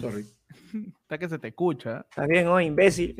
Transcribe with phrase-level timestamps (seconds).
[0.00, 0.26] Sorry.
[1.02, 2.06] Está que se te escucha.
[2.08, 3.16] Está bien, oh, imbécil.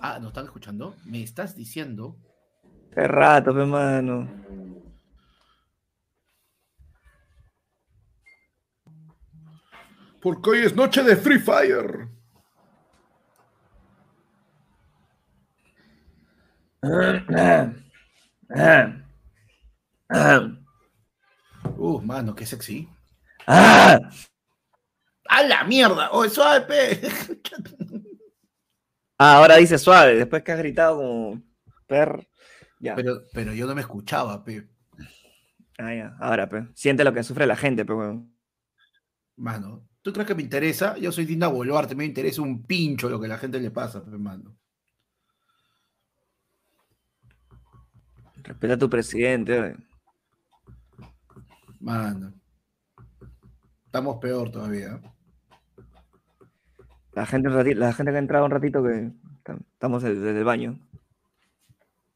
[0.00, 0.96] Ah, ¿nos están escuchando?
[1.04, 2.16] ¿Me estás diciendo?
[2.92, 4.28] Qué rato, pe, mano.
[10.20, 12.08] Porque hoy es noche de Free Fire.
[21.76, 22.88] Uh, mano, qué sexy.
[23.46, 23.98] ¡Ah!
[25.28, 26.10] ¡A la mierda!
[26.12, 27.00] ¡Oh, suave, pe!
[29.18, 31.42] Ah, ahora dice suave, después que has gritado como
[31.86, 32.28] per.
[32.80, 32.94] Ya.
[32.94, 34.68] Pero, pero yo no me escuchaba, pe.
[35.78, 36.16] Ah, ya.
[36.20, 36.68] Ahora, pe.
[36.74, 38.36] Siente lo que sufre la gente, pe, weón.
[39.36, 40.98] Mano, ¿tú crees que me interesa?
[40.98, 44.10] Yo soy Dina Boluarte, me interesa un pincho lo que la gente le pasa, pe,
[44.10, 44.54] mano.
[48.42, 49.76] Respeta a tu presidente, we.
[51.80, 52.32] Mano.
[53.86, 55.00] Estamos peor todavía.
[57.12, 59.10] La gente, la gente que ha entrado un ratito que
[59.42, 60.78] ta- estamos desde el baño.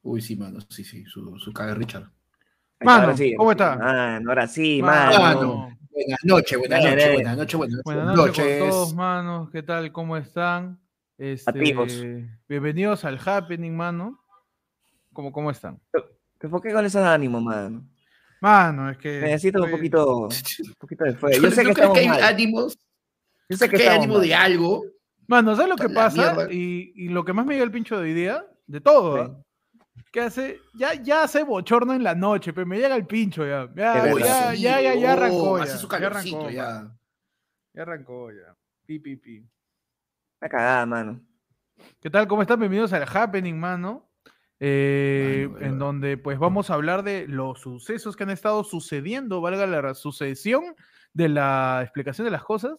[0.02, 2.10] Uy, sí, mano, sí, sí, su, su cague Richard.
[2.80, 3.76] Mano, ahora sí, ¿cómo está?
[3.76, 5.18] Mano, ahora sí, Mano.
[5.18, 5.76] mano.
[5.92, 8.58] Buenas noches, buenas noches, buenas noches, buenas Buenas noches con noches.
[8.70, 9.50] todos, manos.
[9.50, 9.92] ¿Qué tal?
[9.92, 10.78] ¿Cómo están?
[11.46, 11.92] Activos.
[11.92, 14.18] Este, bienvenidos al Happening, mano.
[15.12, 15.78] ¿Cómo, ¿Cómo están?
[15.92, 17.84] ¿Pero ¿Por qué con esos ánimos, mano?
[18.40, 19.20] Mano, es que.
[19.20, 21.36] Necesito un poquito, un poquito de fuego.
[21.36, 22.22] ¿Tú Yo sé que crees estamos que hay mal.
[22.22, 22.78] ánimos?
[23.48, 24.22] Yo sé que ¿Que hay ánimo mal.
[24.22, 24.84] de algo?
[25.26, 26.48] Mano, ¿sabes lo que pasa?
[26.50, 29.32] Y, y lo que más me dio el pincho de hoy día, de todo, Sí.
[29.32, 29.42] ¿ah?
[30.12, 33.68] que hace, ya, ya hace bochorno en la noche, pero me llega el pincho ya.
[33.76, 34.18] Ya, verdad.
[34.18, 35.64] ya, sí, ya, ya, ya oh, arrancó ya.
[35.64, 36.96] Hace su ya arrancó, ya.
[37.74, 38.56] ya arrancó ya.
[38.86, 39.38] Pi, pi, pi.
[40.40, 41.20] Una cagada, mano.
[42.00, 42.26] ¿Qué tal?
[42.26, 42.58] ¿Cómo están?
[42.58, 44.09] Bienvenidos al Happening, mano.
[44.62, 49.66] Eh, en donde pues vamos a hablar de los sucesos que han estado sucediendo, valga
[49.66, 50.76] la sucesión
[51.14, 52.78] de la explicación de las cosas,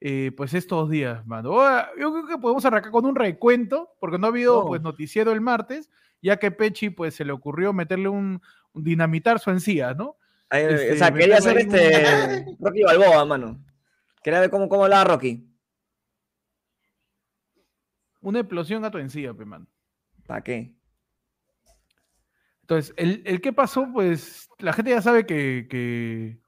[0.00, 1.50] eh, pues estos días, mano.
[1.98, 4.66] Yo creo que podemos arrancar con un recuento, porque no ha habido Oh.
[4.68, 5.90] pues noticiero el martes,
[6.22, 8.40] ya que Pechi pues se le ocurrió meterle un,
[8.72, 10.16] un dinamitar su encía, ¿no?
[10.48, 13.62] Ahí, Este, o sea, quería hacer este Rocky Balboa, mano.
[14.22, 15.46] Quería ver cómo, cómo hablaba Rocky.
[18.20, 19.66] Una explosión a tu encía, pe, mano.
[20.26, 20.74] ¿Para qué?
[22.68, 26.38] Entonces, el, el qué pasó, pues la gente ya sabe que, que,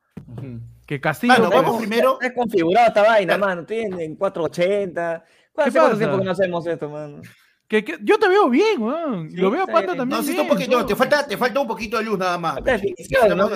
[0.87, 1.33] que Castillo...
[1.33, 2.19] Mano, pues, vamos primero.
[2.21, 3.65] Está configurado esta vaina, mano.
[3.65, 5.25] Tiene en 480.
[5.25, 5.97] ¿Qué ¿Cuánto, pasa?
[5.97, 7.23] tiempo que no hacemos esto, mano?
[7.67, 9.31] Que, que- yo te veo bien, weón.
[9.31, 10.09] Sí, lo veo a Pata también.
[10.21, 12.37] No, sí, bien, un poquito, no, te falta, te falta un poquito de luz nada
[12.37, 12.55] más.
[12.57, 12.79] Falta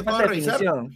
[0.03, 0.91] Falta definición.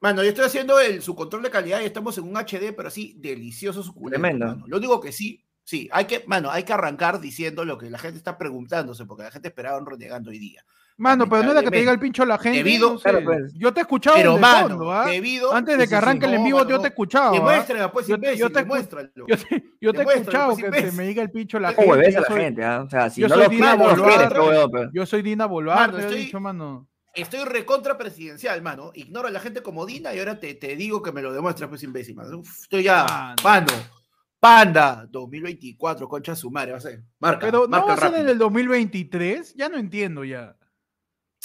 [0.00, 2.88] Mano, yo estoy haciendo el, su control de calidad y estamos en un HD, pero
[2.88, 4.22] así delicioso, suculento.
[4.22, 4.46] Tremendo.
[4.46, 4.64] mano.
[4.66, 7.98] Lo único que sí, sí, hay que, mano, hay que arrancar diciendo lo que la
[7.98, 10.64] gente está preguntándose, porque la gente esperaba un renegando hoy día.
[10.96, 12.58] Mano, pero no es la que te diga el pincho a la gente.
[12.58, 13.08] Debido- no sé.
[13.08, 13.54] Claro, pues.
[13.54, 15.06] Yo te he escuchado Pero, de mano, fondo, ¿ah?
[15.06, 15.54] debido.
[15.54, 17.32] Antes de que sí, arranque el en vivo, mano, yo te he escuchado.
[17.32, 19.08] Demuéstrame, pues, Yo te- yo imbécil, te demuéstralo.
[19.14, 20.98] Yo te, yo te he escuchado pues, que se imbécil.
[20.98, 22.06] me diga el pincho a la ¿Cómo gente.
[22.06, 22.64] ves a Yo la soy, gente?
[22.64, 22.82] ah?
[22.84, 24.40] O sea, si yo no soy lo Dina Boluarte.
[24.40, 26.86] weón, pero- yo soy Dina Boluarte, he estoy- dicho, mano.
[27.14, 28.90] Estoy recontra presidencial, mano.
[28.94, 31.70] Ignoro a la gente como Dina y ahora te, te digo que me lo demuestras,
[31.70, 32.38] pues, imbécil, mano.
[32.40, 33.66] Uf, estoy ya, Mano.
[34.40, 37.02] Panda 2024, concha su madre, va a ser.
[37.18, 40.56] Marca, Pero no va a ser en el 2023, ya no entiendo ya.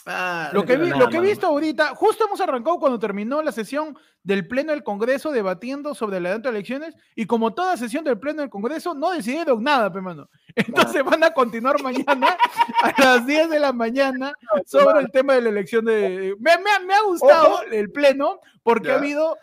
[0.08, 3.52] Ah, Lo que, vi- lo que he visto ahorita, justo hemos arrancado cuando terminó la
[3.52, 8.04] sesión del Pleno del Congreso debatiendo sobre el adelanto de elecciones y como toda sesión
[8.04, 10.30] del Pleno del Congreso no decidieron nada, pe mano.
[10.56, 12.38] Entonces van a continuar mañana
[12.84, 14.32] a las 10 de la mañana
[14.68, 16.36] sobre el tema de la elección de...
[16.40, 17.64] Me, me- me ha gustado Ojo.
[17.72, 19.38] el Pleno porque ha habido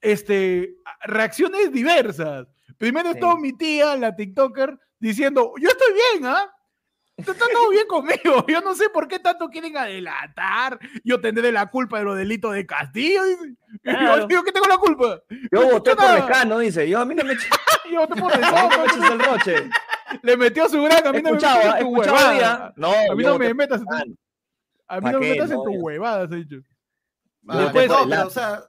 [0.00, 2.46] este, reacciones diversas.
[2.78, 3.14] Primero Sí.
[3.16, 6.50] estuvo mi tía, la TikToker, diciendo, yo estoy bien, ¿ah?
[7.16, 8.46] Está está todo bien conmigo.
[8.48, 10.78] Yo no sé por qué tanto quieren adelantar.
[11.02, 13.22] Yo tendré la culpa de los delitos de Castillo.
[13.82, 14.20] Claro.
[14.20, 15.20] Yo digo que tengo la culpa.
[15.50, 16.04] Yo No voté por.
[16.14, 16.88] Lescano, dice.
[16.88, 17.34] Yo a mí no me
[17.92, 19.70] Yo puedo a mí no me eches el roche.
[20.22, 21.04] Le metió su gran.
[21.04, 22.72] A mí no me Escuchaba, metas en tu escuchaba huevada.
[22.76, 23.98] No, A mí no voté me metas en tu, por
[24.86, 26.56] a mí ¿Pa no me metas en tu huevada, se ha dicho.
[27.42, 28.62] Después- no, pero, o sea,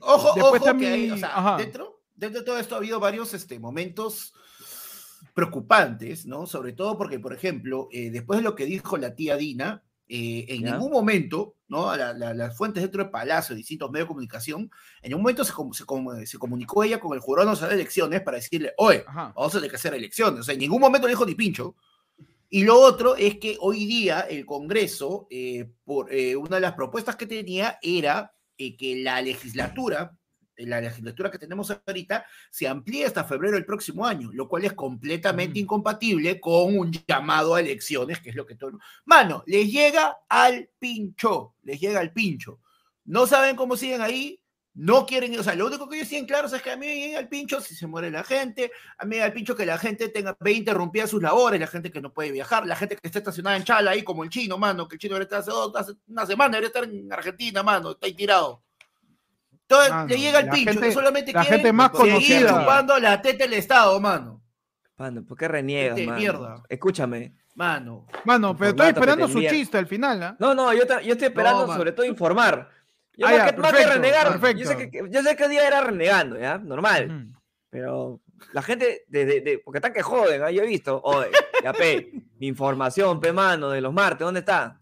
[0.00, 1.56] ojo, Después ojo, también- que hay, o sea, ajá.
[1.58, 4.32] dentro, dentro de todo esto ha habido varios este, momentos
[5.34, 6.46] preocupantes, ¿no?
[6.46, 10.44] Sobre todo porque, por ejemplo, eh, después de lo que dijo la tía Dina, eh,
[10.48, 10.72] en ¿Ya?
[10.72, 11.94] ningún momento, ¿no?
[11.96, 14.70] La- la- las fuentes dentro del Palacio, distintos medios de comunicación,
[15.00, 17.82] en ningún momento se, com- se, com- se comunicó ella con el Jurado Nacional de
[17.82, 19.32] Elecciones para decirle, oye, Ajá.
[19.34, 20.40] vamos a tener que hacer elecciones.
[20.40, 21.76] O sea, en ningún momento le dijo ni pincho.
[22.50, 27.16] Y lo otro es que hoy día el Congreso, eh, por una de las propuestas
[27.16, 30.16] que tenía era que la legislatura,
[30.66, 34.72] la legislatura que tenemos ahorita se amplía hasta febrero del próximo año, lo cual es
[34.72, 35.62] completamente Mm.
[35.62, 38.78] incompatible con un llamado a elecciones, que es lo que todo...
[39.04, 42.60] Mano, les llega al pincho, les llega al pincho.
[43.04, 44.38] No saben cómo siguen ahí,
[44.74, 46.96] no quieren, o sea, lo único que ellos tienen claro es que a mí me
[46.96, 49.66] llega al pincho si se muere la gente, a mí me llega al pincho que
[49.66, 52.96] la gente tenga, ve interrumpidas sus labores, la gente que no puede viajar, la gente
[52.96, 55.40] que está estacionada en Chala ahí como el chino, mano, que el chino debería estar
[55.40, 58.62] hace, dos- hace una semana, debería estar en Argentina, mano, está ahí tirado.
[59.72, 62.60] Entonces, Mano, le llega la pincho, gente- que solamente la gente más seguir conocida.
[62.60, 64.42] chupando la teta del Estado, mano.
[64.98, 66.18] Mano, ¿por qué reniegas, mano?
[66.18, 66.62] mierda.
[66.68, 67.34] Escúchame.
[67.54, 68.06] Mano.
[68.24, 70.36] Mano, pero estoy esperando su chiste al final, ¿ah?
[70.38, 72.70] No, no, yo, yo estoy esperando sobre todo informar.
[73.16, 74.68] Yo Ah, más, ya, que, más que perfecto, renegar, yo perfecto.
[74.68, 76.56] sé que, yo sé que día era renegando, ¿ya?
[76.58, 77.28] Normal.
[77.68, 78.20] Pero
[78.52, 80.50] la gente, de, de- de- porque están que joden, ¿ah?
[80.50, 81.00] yo he visto.
[81.04, 81.28] Oye,
[81.62, 84.78] ya, pe, mi información, pe, mano, de los martes, ¿dónde está?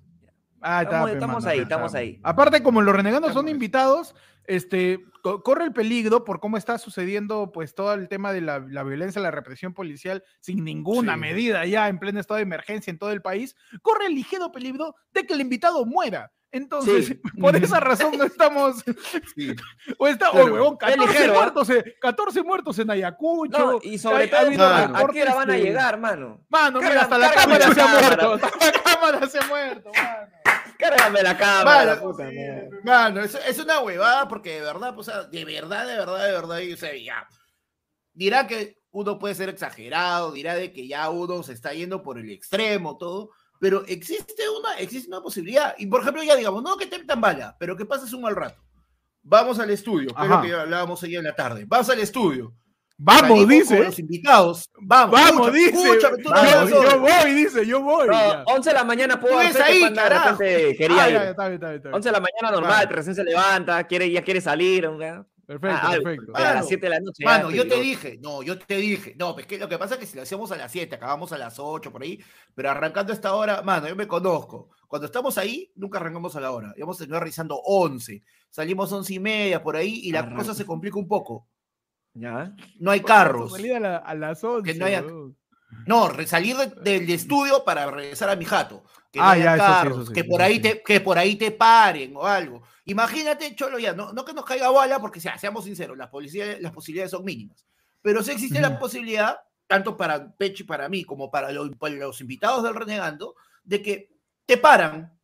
[0.61, 1.99] Ah, Estamos- pe, estamos mano, ahí, estamos está.
[1.99, 2.21] ahí.
[2.23, 4.15] Aparte, como los renegados son invitados,
[4.47, 8.59] este, co- corre el peligro por cómo está sucediendo pues todo el tema de la,
[8.59, 11.21] la violencia, la represión policial sin ninguna Sí.
[11.21, 14.95] medida ya en pleno estado de emergencia en todo el país, corre el ligero peligro
[15.13, 16.33] de que el invitado muera.
[16.53, 17.15] Entonces, Sí.
[17.41, 18.83] por esa razón no estamos,
[19.37, 19.55] Sí.
[19.99, 20.47] o está, Claro.
[20.47, 21.37] oh, huevón, Es 14 ligero, ¿ah?
[21.43, 23.59] muertos, en- 14 muertos en Ayacucho.
[23.59, 26.01] No, y sobre hay- ha todo, habido ¿a- ¿a reportes qué hora van a llegar,
[26.01, 26.45] mano?
[26.49, 28.07] Mano, mira, hasta la cámara la se ha cámara.
[28.29, 28.47] muerto.
[28.47, 30.27] Hasta la cámara se ha muerto, mano.
[30.81, 32.71] Cárgame la cámara, Mano, puta madre.
[32.83, 36.25] Mano, es, es una huevada porque de verdad, pues, o sea, de verdad, de verdad,
[36.25, 37.29] de verdad, y, o sea, ya.
[38.13, 42.19] Dirá que uno puede ser exagerado, dirá de que ya uno se está yendo por
[42.19, 43.31] el extremo, todo,
[43.61, 45.75] pero existe una, existe una posibilidad.
[45.79, 48.35] Y por ejemplo, ya digamos, no que te tan bala, pero que pases un mal
[48.35, 48.63] rato.
[49.23, 51.65] Vamos al estudio, que es lo que hablábamos ayer en la tarde.
[51.67, 52.55] Vas al estudio.
[53.03, 53.77] Vamos, dice.
[53.79, 54.71] Con los invitados.
[54.83, 55.71] Vamos, Vamos, dice.
[55.71, 57.01] escúchame, tú yo, vamos, yo sabes.
[57.25, 58.07] voy, dice, yo voy.
[58.09, 58.43] No, ya.
[58.47, 61.15] 11 de la mañana puedo hacer ahí, panda de repente quería Ah, ir.
[61.15, 61.95] ya, ya, está bien, está bien, está bien.
[61.95, 62.97] 11 de la mañana normal, Claro.
[62.97, 64.85] recién se levanta, quiere, ya quiere salir.
[64.85, 64.99] ¿no?
[65.47, 66.33] Perfecto, Ah, perfecto.
[66.33, 67.25] pero a las Mano, 7 de la noche.
[67.25, 68.03] ya Mano, es yo te peligroso.
[68.05, 70.23] dije, no, yo te dije, no, pues que lo que pasa es que si lo
[70.23, 72.23] hacíamos a las 7, acabamos a las 8 por ahí,
[72.55, 74.69] pero arrancando a esta hora, mano, yo me conozco.
[74.87, 76.73] Cuando estamos ahí, nunca arrancamos a la hora.
[76.77, 78.23] Íbamos a terminar realizando 11.
[78.51, 80.37] Salimos 11 y media por ahí y la Arranca.
[80.43, 81.49] cosa se complica un poco.
[82.15, 82.55] Ya.
[82.79, 83.53] No hay carros.
[83.53, 84.73] Salida a, la- a las 11.
[84.73, 85.05] Que no haya-.
[85.87, 86.67] No, salir de-
[86.99, 88.83] del estudio para regresar a mi jato.
[89.13, 90.61] Que Ah, no haya ya, eso sí, carros, eso sí, que, por ahí sí.
[90.63, 92.63] te, que por ahí te paren o algo.
[92.85, 96.59] Imagínate, Cholo, ya, no, no que nos caiga bala, porque sea, seamos sinceros, las, policía-
[96.61, 97.65] las posibilidades son mínimas.
[98.03, 102.21] Pero sí existe la posibilidad, tanto para Pechi, para mí, como para los, para los
[102.21, 104.11] invitados del Renegando, de que
[104.47, 105.17] te paran,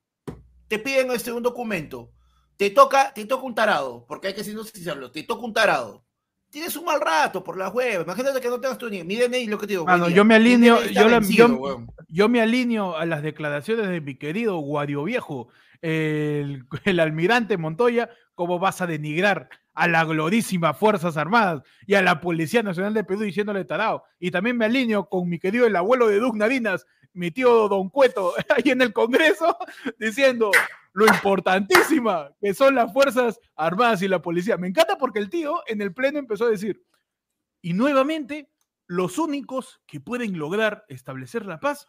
[0.69, 2.13] te piden este, un documento,
[2.57, 6.05] te toca, te toca un tarado, porque hay que ser sinceros, te toca un tarado.
[6.51, 8.03] Tienes un mal rato por la web.
[8.03, 9.85] Imagínate que no tengas tu mi DNI, lo que te digo.
[9.85, 14.01] Mano, día, yo me alineo, yo la- vencido, yo- me alineo a las declaraciones de
[14.01, 15.49] mi querido Guario Viejo,
[15.83, 22.03] el, el almirante Montoya, cómo vas a denigrar a la glorísima Fuerzas Armadas y a
[22.03, 24.05] la Policía Nacional de Perú diciéndole tarao.
[24.19, 26.87] Y también me alineo con mi querido el abuelo de Doug Narinas,
[27.17, 29.57] mi tío Don Cueto, ahí en el Congreso,
[29.99, 30.51] diciendo
[30.93, 34.57] lo importantísima que son las Fuerzas Armadas y la Policía.
[34.57, 36.85] Me encanta porque el tío en el Pleno empezó a decir,
[37.63, 38.51] y nuevamente,
[38.87, 41.89] los únicos que pueden lograr establecer la paz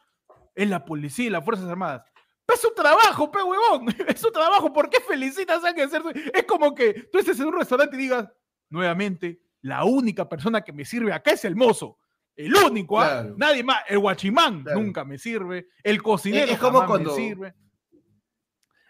[0.56, 2.04] es la policía y las Fuerzas Armadas.
[2.52, 3.88] Es su trabajo, pe huevón.
[4.08, 4.74] Es su trabajo.
[4.74, 6.02] ¿Por qué felicitas a ser?
[6.34, 8.28] Es como que tú estés en un restaurante y digas,
[8.70, 12.00] nuevamente, la única persona que me sirve acá es el mozo.
[12.38, 13.08] El único, ¿ah?
[13.22, 13.36] Claro.
[13.38, 13.82] Nadie más.
[13.90, 14.80] El guachimán Claro.
[14.80, 15.68] nunca me sirve.
[15.84, 17.54] El cocinero Es como jamás cuando- me sirve.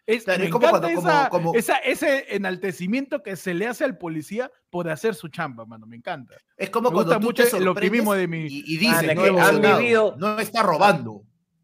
[0.05, 3.67] Es, Claro, me es como encanta cuando- esa- como- esa- ese enaltecimiento que se le
[3.67, 5.85] hace al policía por hacer su chamba, mano.
[5.85, 6.35] Me encanta.
[6.55, 8.77] Es como Me cuando gusta tú mucho te el optimismo sorprendes de mi- y,
[9.15, 11.23] no, que han vivido- no está robando.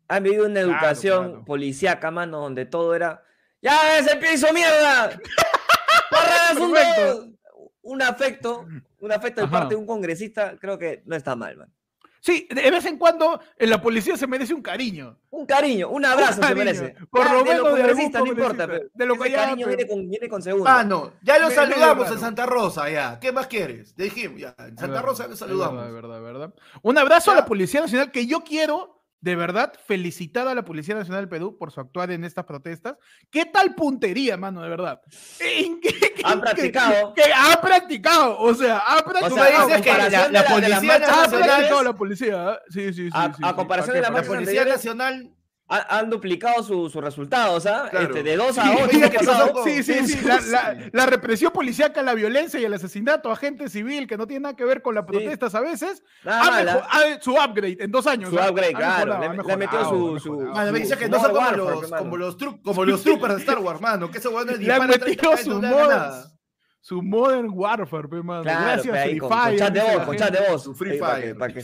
[0.09, 1.45] Han vivido una educación claro.
[1.45, 3.23] policíaca, mano, donde todo era.
[3.61, 5.17] ¡Ya ese piso, mierda!
[6.11, 6.73] ¡Para asunto!
[6.73, 7.32] Perfecto.
[7.83, 8.65] Un afecto,
[8.99, 9.59] un afecto de Ajá.
[9.59, 11.69] parte de un congresista, creo que no está mal, man.
[12.21, 15.19] Sí, de vez en cuando en la policía se merece un cariño.
[15.29, 16.95] Un cariño, un abrazo se cariño, merece.
[17.11, 19.21] por Ya, lo de menos los de algún congresistas no importa, pero de lo que
[19.27, 20.69] ese ya, cariño pero- viene con, viene con segundo.
[20.69, 22.19] Ah, no, ya lo saludamos en.
[22.19, 23.19] Santa Rosa, ya.
[23.19, 23.93] ¿Qué más quieres?
[23.93, 24.55] Te dijimos, ya.
[24.57, 25.83] En Santa Rosa lo Es saludamos.
[25.91, 26.53] verdad, verdad, verdad.
[26.81, 27.39] Un abrazo a Ya.
[27.41, 31.57] la Policía Nacional que yo quiero, de verdad, felicitar a la Policía Nacional del Perú
[31.57, 32.97] por su actuar en estas protestas.
[33.31, 34.99] ¿Qué tal puntería, mano, de verdad?
[35.39, 37.13] ¿En qué- qué- Han practicado.
[37.13, 39.35] Que ha practicado, o sea, ha practicado.
[39.35, 39.93] Sea, dices que
[40.29, 42.51] la, policía ha practicado la policía.
[42.51, 42.57] ¿eh?
[42.69, 43.09] Sí, sí, sí.
[43.13, 45.31] A- sí, a comparación ¿Pa' de la policía nacional,
[45.75, 47.87] Ha- Han duplicado su- sus resultados, ¿ah?
[47.89, 48.05] Claro.
[48.07, 48.87] Este, de 2 Sí, a 8.
[48.91, 50.07] dice que son- Sí, sí, sí.
[50.17, 50.51] Sí, La, sí.
[50.51, 54.41] la- la represión policíaca, la violencia y el asesinato a gente civil que no tiene
[54.43, 56.89] nada que ver con las protestas a veces, Nada ha mal, mejo- ¿ah?
[57.17, 58.29] ha- su upgrade en dos años.
[58.29, 60.39] Su upgrade, Ha claro, mejorado, le- metió su- su-.
[60.41, 63.03] Mano, me dice que su no son como Warfare, los, como los, tru- como los
[63.03, 64.11] troopers de Star Wars, mano.
[64.11, 66.35] Que esos huevones Le han disparan 30 metido sus mods.
[66.81, 68.43] su Modern Warfare, pe, mano.
[68.43, 69.43] Claro, Gracias, pe, Free con, Fire.
[69.49, 70.63] con chat de voz, la con chat de voz.
[70.63, 71.21] Su Free Fire.
[71.23, 71.63] que- pa' que-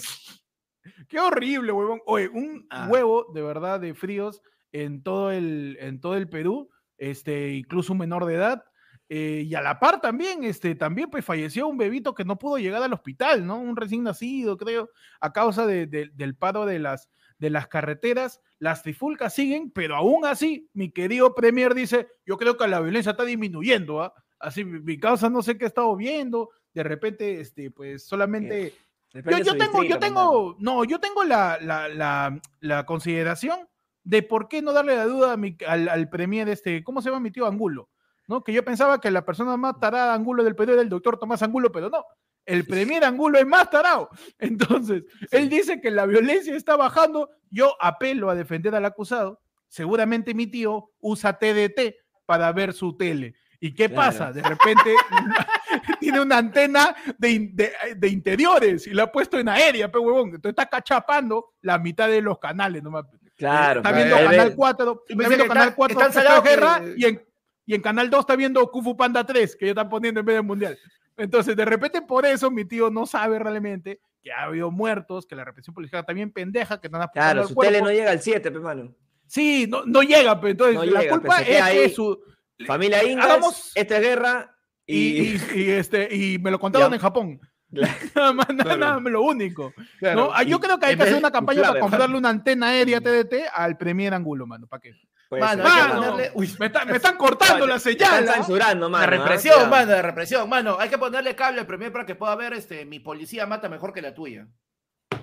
[1.09, 1.99] Qué horrible, huevón.
[2.05, 2.87] Oye, un Ah.
[2.89, 7.99] huevo de verdad de fríos en todo el, en todo el Perú, este, incluso un
[7.99, 8.63] menor de edad.
[9.11, 12.59] eh, y a la par también, este, también pues falleció un bebito que no pudo
[12.59, 13.59] llegar al hospital, ¿no?
[13.59, 18.39] Un recién nacido, creo, a causa de- de- del paro de las, de las carreteras.
[18.59, 23.13] Las trifulcas siguen, pero aún así, mi querido Premier dice, yo creo que la violencia
[23.13, 24.13] está disminuyendo, ¿ah?
[24.37, 28.75] Así, mi, mi causa no sé qué ha estado viendo, de repente, este, pues solamente...
[29.13, 33.67] Yo, yo tengo, yo tengo, no, yo tengo la, la, la, la consideración
[34.03, 37.09] de por qué no darle la duda a mi- al, al premier este, ¿cómo se
[37.09, 37.89] llama mi tío Angulo?
[38.27, 38.43] ¿No?
[38.43, 41.41] Que yo pensaba que la persona más tarada Angulo del Perú era el doctor Tomás
[41.41, 42.05] Angulo, pero no.
[42.45, 44.09] El premier Angulo es más tarado.
[44.39, 47.29] Entonces, él dice que la violencia está bajando.
[47.49, 49.41] Yo apelo a defender al acusado.
[49.67, 53.33] Seguramente mi tío usa TDT para ver su tele.
[53.61, 53.95] ¿Y qué Claro.
[54.11, 54.31] pasa?
[54.31, 54.93] De repente
[55.99, 60.29] tiene una antena de, de- de interiores y la ha puesto en aérea, pe huevón.
[60.29, 63.05] Entonces está cachapando la mitad de los canales nomás.
[63.35, 66.25] Claro, está pero viendo Canal 4, Y está viendo Canal está- 4 están Esto es
[66.25, 67.25] salados que- guerra y en,
[67.65, 70.25] y en Canal 2 está viendo Kung Fu Panda 3, que ya están poniendo en
[70.25, 70.77] vez del Mundial.
[71.17, 75.35] Entonces, de repente, por eso mi tío no sabe realmente que ha habido muertos, que
[75.35, 77.71] la represión policial también pendeja, que están apuntando Claro, su cuerpo.
[77.73, 78.93] tele no llega al 7, hermano.
[79.25, 82.19] Sí, no, no llega, pero entonces No la llega, culpa es que su...
[82.65, 85.21] Familia Ingalls, hagamos- esta es guerra Y, y...
[85.55, 86.95] y- y, este, y me lo contaron Ya.
[86.95, 87.39] en Japón.
[87.71, 87.93] Claro.
[88.15, 88.79] Nada más, nada, Claro.
[88.79, 89.71] nada, lo único.
[89.99, 90.31] Claro, ¿no?
[90.33, 92.99] Ah, Yo creo que hay que hacer una campaña claro, para comprarle una antena aérea
[92.99, 94.65] TDT al Premier Angulo, mano.
[94.65, 94.93] ¿Para qué?
[95.29, 98.27] Mano, Mano, ponerle- uy, me, está- me están cortando la Están señal.
[98.27, 98.33] ¿ah?
[98.33, 99.03] censurando, La mano.
[99.03, 99.07] ¿ah?
[99.17, 100.77] represión, mano, la represión, mano.
[100.79, 103.93] Hay que ponerle cable al premier para que pueda ver este, mi policía mata mejor
[103.93, 104.47] que la tuya.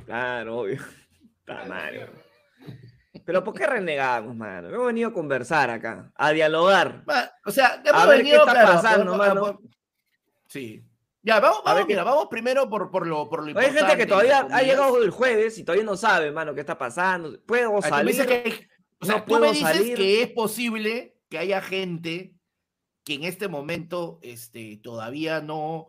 [0.05, 0.81] Claro, obvio.
[1.41, 2.09] Está mal.
[3.25, 4.69] Pero ¿por qué renegamos, mano?
[4.69, 7.05] Hemos venido a conversar acá, a dialogar.
[7.45, 9.41] O sea, hemos A ver qué está claro, pasando, por- mano.
[9.41, 9.61] por-
[10.49, 10.83] Sí.
[11.23, 13.79] Ya, vamos, A ver vamos, mira, vamos primero por, por lo por lo Hay importante.
[13.81, 17.37] gente que todavía ha llegado el jueves y todavía no sabe, mano, qué está pasando.
[17.45, 18.27] Puedo salir.
[18.27, 18.67] que hay-
[19.01, 19.97] o sea, no tú me dices salir.
[19.97, 22.33] que es posible que haya gente
[23.05, 25.89] que en este momento este, todavía no,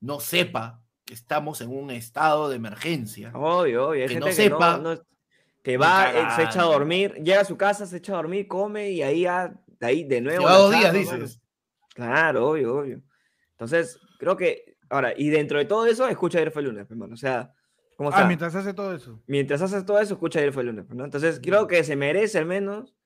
[0.00, 3.30] no sepa que estamos en un estado de emergencia.
[3.34, 4.02] Obvio, obvio.
[4.02, 4.76] Hay Que gente no que sepa.
[4.78, 5.02] no, no-
[5.62, 8.48] que va, eh, se echa a dormir, llega a su casa, se echa a dormir,
[8.48, 10.40] come y ahí ya, de ahí de nuevo.
[10.40, 11.40] Lleva dos días, dices.
[11.94, 13.02] Claro, obvio, obvio.
[13.52, 17.14] Entonces, creo que, ahora, y dentro de todo eso, escucha ayer fue el lunes, hermano.
[17.14, 17.52] O sea,
[17.96, 18.22] ¿cómo está?
[18.22, 19.22] Ah, mientras hace todo eso.
[19.26, 21.04] Mientras haces todo eso, escucha ayer fue el lunes, ¿no?
[21.04, 22.96] Entonces, creo que se merece al menos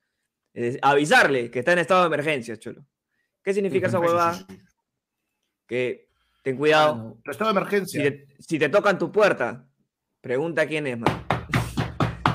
[0.53, 2.83] eh, avisarle que está en estado de emergencia, chulo.
[3.43, 4.45] ¿Qué significa esa huevada?
[5.67, 6.09] Que
[6.43, 7.17] ten cuidado.
[7.23, 8.03] Tu estado de Si emergencia.
[8.03, 9.67] te, si te tocan tu puerta,
[10.21, 11.27] pregunta quién es, man.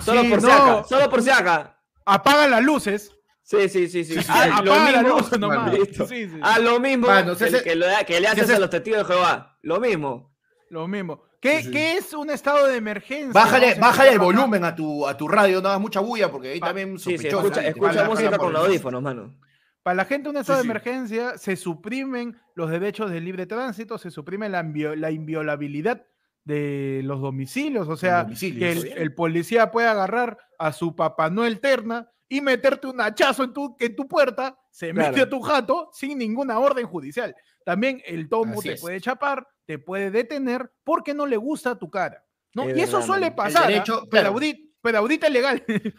[0.04, 0.52] Solo Sí, por si no.
[0.52, 1.78] acá, solo por si acá.
[2.04, 3.12] Apaga las luces.
[3.42, 4.16] Sí, sí, sí, sí.
[4.28, 5.72] Ah, lo apaga la mismo, luz nomás.
[6.08, 6.38] Sí, sí.
[6.42, 8.70] Ah, lo mismo Mano, que, si ese- que lo- que le haces ese- a los
[8.70, 9.58] testigos de Jehová.
[9.62, 10.34] Lo mismo.
[10.70, 11.22] Lo mismo.
[11.40, 11.70] ¿Qué, Sí, sí.
[11.72, 13.32] qué es un estado de emergencia?
[13.32, 16.66] Bájale, el volumen a tu, a tu radio, no hagas mucha bulla porque ahí Pa-
[16.68, 19.34] también Sí, sí, sospechoso, escucha, escucha música con los audífonos, mano.
[19.82, 20.78] Para la gente en un estado Sí, de sí.
[20.78, 26.06] emergencia se suprimen los derechos de libre tránsito, se suprime la, invio- la inviolabilidad
[26.44, 32.10] de los domicilios, o sea, que el, policía puede agarrar a su Papá Noel terna
[32.28, 36.18] y meterte un hachazo en tu, en tu puerta, se mete a tu jato sin
[36.18, 37.34] ninguna orden judicial.
[37.64, 38.80] También el tomo Así te es.
[38.80, 42.24] puede chapar, te puede detener porque no le gusta tu cara.
[42.54, 42.64] ¿no?
[42.68, 43.68] Es y eso verdad, suele pasar, ¿ah?
[43.68, 45.08] derecho, pero, claro.
[45.08, 45.64] es legal.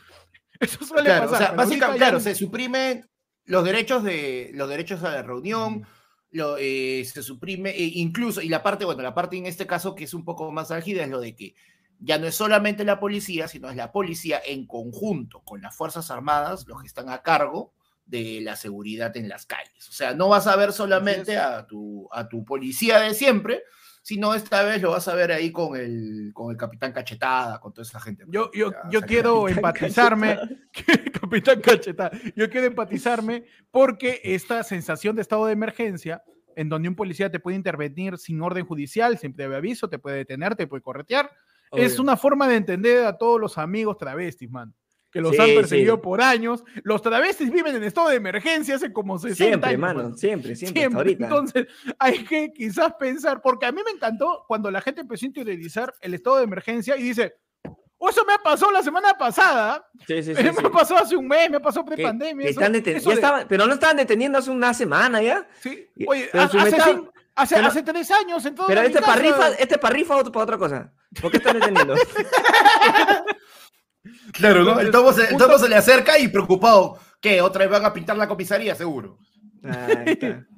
[0.60, 1.42] eso suele Claro, pasar.
[1.42, 3.10] o sea, básicamente, claro, se suprimen
[3.46, 5.86] los derechos de los derechos a la reunión,
[6.34, 9.96] lo, eh, se suprime, e incluso, y la parte, bueno, la parte en este caso
[9.96, 11.56] que es un poco más álgida es lo de que
[12.00, 16.12] ya no es solamente la policía, sino es la policía en conjunto con las Fuerzas
[16.12, 17.74] Armadas los que están a cargo
[18.06, 19.88] de la seguridad en las calles.
[19.88, 23.64] O sea, no vas a ver solamente a tu, a tu policía de siempre,
[24.04, 27.74] sino esta vez lo vas a ver ahí con el, con el capitán Cachetada, con
[27.74, 28.26] toda esa gente.
[28.28, 30.40] Yo, yo, Ya, yo o sea, quiero Capitán empatizarme,
[31.22, 36.22] Capitán Cacheta, yo quiero empatizarme porque esta sensación de estado de emergencia,
[36.58, 40.18] en donde un policía te puede intervenir sin orden judicial, sin previo aviso, te puede
[40.18, 41.32] detener, te puede corretear,
[41.72, 42.04] es Obvio.
[42.04, 44.76] una forma de entender a todos los amigos travestis, man.
[45.14, 45.56] Que los Sí, han sí.
[45.56, 46.64] perseguido por años.
[46.84, 49.80] Los travestis viven en estado de emergencia hace como 60 Siempre, años.
[49.80, 50.18] mano, mano.
[50.18, 51.26] siempre, siempre, ahorita.
[51.26, 51.68] Entonces,
[52.00, 55.94] hay que quizás pensar, porque a mí me encantó cuando la gente empezó a interiorizar
[56.02, 57.36] el estado de emergencia y dice,
[58.00, 60.64] oh, eso me pasó la semana pasada, Sí, sí, sí, me sí.
[60.74, 62.48] pasó hace un mes, me pasó pre-pandemia.
[62.48, 65.48] de- pero no estaban deteniendo hace una semana ya.
[65.62, 65.88] sí.
[66.08, 67.02] Oye, pero ha- hace, meta-
[67.36, 70.18] hace- pero- hace tres años en todo Pero este casa- para rifa, este para rifa
[70.18, 70.92] o para otra cosa.
[71.22, 71.94] ¿Por qué están deteniendo?
[74.34, 74.80] Claro, ¿no?
[74.80, 76.98] El tomo, se, el tomo se le acerca y preocupado.
[77.22, 77.42] ¿Qué?
[77.42, 78.76] ¿Otra vez van a pintar la comisaría?
[78.76, 79.18] Seguro.
[79.64, 80.46] Ahí está.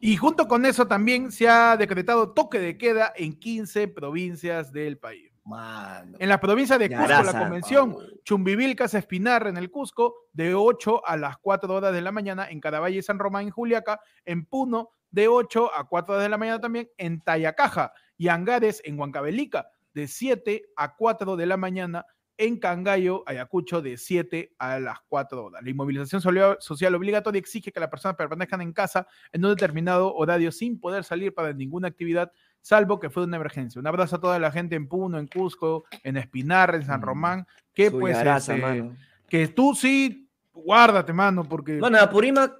[0.00, 4.98] Y junto con eso también se ha decretado toque de queda en 15 provincias del
[4.98, 5.32] país.
[5.44, 6.16] Mano.
[6.20, 8.02] En la provincia de Cusco, la convención Pau.
[8.24, 12.60] Chumbivilcas Espinar en el Cusco, de 8 a las 4 horas de la mañana, en
[12.60, 16.38] Caraballo y San Román, en Juliaca, en Puno, de 8 a 4 horas de la
[16.38, 22.04] mañana también, en Tayacaja y Angares, en Huancavelica, de 7 a 4 de la mañana,
[22.38, 25.62] en Cangallo, Ayacucho, de 7 a las 4 horas.
[25.62, 26.20] La inmovilización
[26.60, 31.04] social obligatoria exige que las personas permanezcan en casa en un determinado horario sin poder
[31.04, 33.80] salir para ninguna actividad, salvo que fue una emergencia.
[33.80, 37.04] Un abrazo a toda la gente en Puno, en Cusco, en Espinar, en San Mm.
[37.04, 38.96] Román, que Su pues este, mano.
[39.28, 42.52] que tú sí guárdate, mano, porque Bueno, en Apurímac,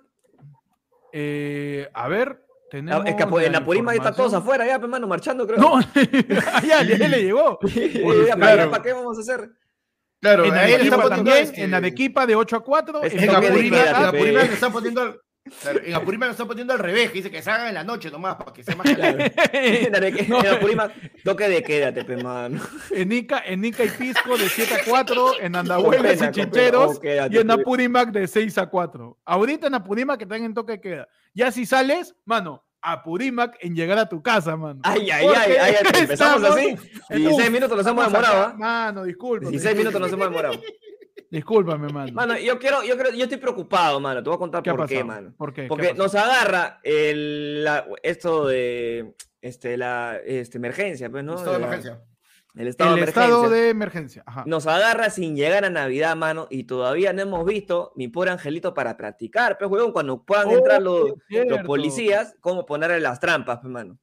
[1.13, 5.07] eh, a ver, tenemos es que en la Apurímac están todos afuera ya, pe, mano,
[5.07, 5.59] marchando, creo.
[5.59, 5.81] No,
[6.67, 7.59] ya, ya le llegó.
[8.27, 8.71] Ya, claro.
[8.71, 9.51] ¿Para qué vamos a hacer?
[10.27, 13.89] Claro, En están Arequipa también, este, en Arequipa de 8 a 4, Es en Apurímac.
[13.89, 15.21] Apurímac le están poniendo al,
[15.61, 18.11] claro, en Apurímac le están poniendo al revés, que dice que salgan en la noche
[18.11, 19.19] nomás, para que sea más Claro.
[19.53, 20.41] en, Arequ- No.
[20.41, 20.93] en Apurímac,
[21.23, 22.61] toque de quédate, pe, mano.
[22.91, 26.33] en Ica, en Ica y Pisco de 7 a 4, en Andahuelas pena, y.
[26.33, 27.51] Chincheros Oh, quédate, y en.
[27.51, 29.19] Apurímac de 6 a 4.
[29.25, 31.09] Ahorita en Apurímac que están en toque de queda.
[31.35, 34.81] Ya si sales, mano, Apurímac en llegar a tu casa, mano.
[34.85, 36.77] Ay, ay, ay, ay, ay, empezamos así.
[37.11, 38.55] 16 minutos nos hemos a demorado, ¿ah?
[38.57, 39.49] Mano, disculpa.
[39.49, 40.55] 16 minutos nos hemos demorado.
[41.31, 42.13] Discúlpame, mano.
[42.13, 44.23] Mano, yo quiero, yo creo, yo estoy preocupado, mano.
[44.23, 45.35] Te voy a contar ¿Qué ha por qué, mano.
[45.37, 45.63] ¿Por qué?
[45.63, 51.35] ¿Qué Porque nos agarra el, la- esto de este, la este, emergencia, pues, ¿no?
[51.35, 52.03] Estado de La- emergencia.
[52.57, 53.57] El estado el de estado emergencia.
[53.65, 54.23] de emergencia.
[54.27, 54.45] Ajá.
[54.47, 58.75] Nos agarra sin llegar a Navidad, mano, y todavía no hemos visto mi pobre angelito
[58.75, 63.59] para practicar, pues, huevón, cuando puedan Oh, entrar los, los policías, cómo ponerle las trampas,
[63.61, 63.99] pues, mano.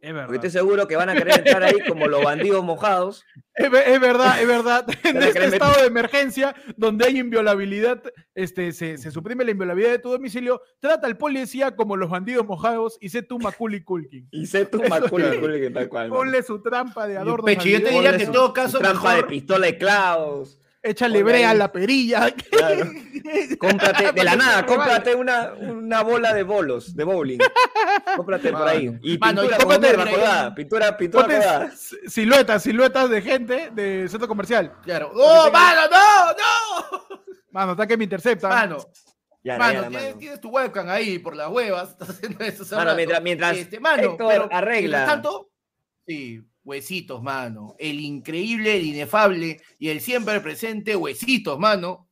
[0.00, 0.26] Es verdad.
[0.26, 3.24] Porque estoy seguro que van a querer entrar ahí como los bandidos mojados.
[3.58, 4.86] Es, ve- es verdad, es verdad.
[5.04, 8.00] En este estado de emergencia, donde hay inviolabilidad,
[8.36, 12.46] este, se, se suprime la inviolabilidad de tu domicilio, trata al policía como los bandidos
[12.46, 14.28] mojados y sé tú Maculi Culkin.
[14.30, 16.08] Y sé tú, Maculi, que tal cual.
[16.10, 17.44] Ponle su trampa de adorno.
[17.44, 20.60] Pecho, yo te diría que en todo caso Trampa de pistola de clavos.
[20.90, 22.30] Échale brea a la perilla.
[22.50, 22.90] Claro.
[23.58, 27.38] Cómprate, de la nada, cómprate una, una bola de bolos, de bowling.
[28.16, 28.98] Cómprate por ahí.
[29.02, 31.70] Y Mano, y pintura cómprate con Pintura, pintura
[32.06, 34.72] siluetas, siluetas de gente de centro comercial.
[34.82, 35.10] claro.
[35.14, 37.28] ¡Oh, mano, no, no!
[37.50, 38.48] Mano, está que me intercepta.
[38.48, 38.78] Mano,
[39.42, 40.18] Ya, mano, ya, tienes, mano.
[40.18, 42.62] tienes tu webcam ahí por las huevas, estás haciendo eso.
[42.62, 44.96] hace Mano, mientras- mientras Este, mano, Héctor pero, arregla.
[44.98, 45.50] mientras tanto,
[46.06, 47.74] sí, huesitos, mano.
[47.78, 52.08] El increíble, el inefable y el siempre presente huesitos, mano.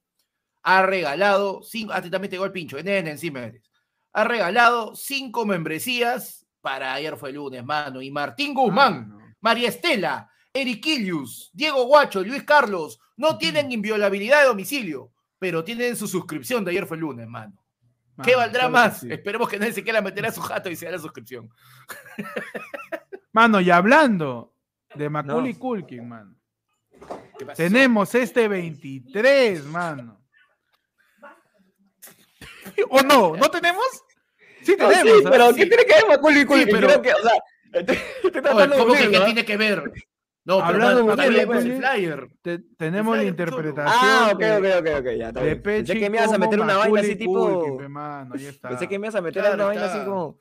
[0.62, 3.70] Ha regalado cinco, ah, también te el pincho, en encima eres.
[4.12, 8.00] Ha regalado cinco membresías para ayer fue el lunes, mano.
[8.00, 9.34] Y Martín Guzmán, Mano.
[9.40, 16.08] María Estela, Eriquilius, Diego Guacho, Luis Carlos, no tienen inviolabilidad de domicilio, pero tienen su
[16.08, 17.62] suscripción de ayer fue el lunes, mano.
[18.24, 19.00] ¿Qué Mano, valdrá que más?
[19.00, 19.12] sí.
[19.12, 21.50] Esperemos que nadie se quiera meter a su jato y se la suscripción.
[23.36, 24.54] Mano, y hablando
[24.94, 25.58] de Macaulay No.
[25.58, 26.34] Culkin, mano.
[27.54, 30.18] Tenemos este 23, mano.
[32.88, 33.36] ¿O no?
[33.36, 33.84] ¿No tenemos?
[34.62, 35.18] Sí No, tenemos.
[35.18, 35.28] sí, ¿ah?
[35.30, 35.56] pero sí.
[35.56, 36.64] ¿qué tiene que ver Maculi Culkin?
[36.66, 37.32] Sí, pero- que, o sea,
[38.24, 39.24] Oye, tratando de ¿Cómo que qué ¿ah?
[39.26, 39.82] tiene que ver?
[40.46, 42.28] No, pero Hablando no, de no Macaulay flyer.
[42.40, 45.62] Te- tenemos la flyer, interpretación Ah, ok, ok, ok, ok, ya está.
[45.62, 47.50] Pensé que me ibas a meter una vaina Macaulay así tipo...
[47.60, 48.70] Culkin, pe, mano, ahí está.
[48.70, 50.38] Pensé que me ibas a meter Claro, una vaina así como...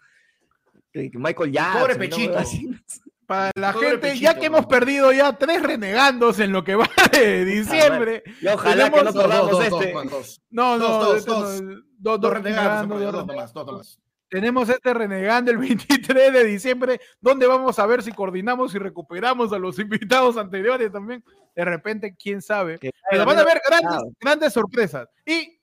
[1.13, 1.88] Michael Jackson.
[1.91, 1.97] ¿no?
[1.97, 2.38] Pechito.
[2.38, 2.69] Así.
[3.25, 6.75] Para la Pobre gente, Pechito, ya que hemos perdido ya tres renegandos en lo que
[6.75, 8.23] va de diciembre.
[8.41, 9.93] Y ojalá que no Tenemos- perdamos dos, dos, este.
[9.93, 10.41] dos, dos.
[10.51, 11.62] No, no, Dos, dos, este dos.
[11.62, 13.99] no, dos, Dos dos renegados, renegando, dos dos nomás, dos nomás.
[14.29, 15.58] Tenemos este renegando el
[16.08, 20.91] 23 de diciembre, donde vamos a ver si coordinamos y recuperamos a los invitados anteriores
[20.91, 21.23] también.
[21.55, 22.77] De repente, quién sabe.
[22.77, 25.08] Que Pero van a haber grandes, grandes sorpresas.
[25.25, 25.58] Y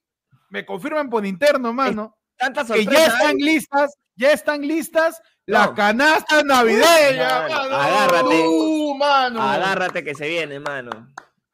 [0.51, 5.75] me confirman por interno, mano, Tantas que ya están listas, ya están listas las No.
[5.75, 7.51] canastas navideñas.
[7.51, 7.77] Mano, mano.
[7.77, 8.47] agárrate.
[8.49, 9.43] ¡Uh, mano!
[9.43, 10.91] Agárrate que se viene, mano.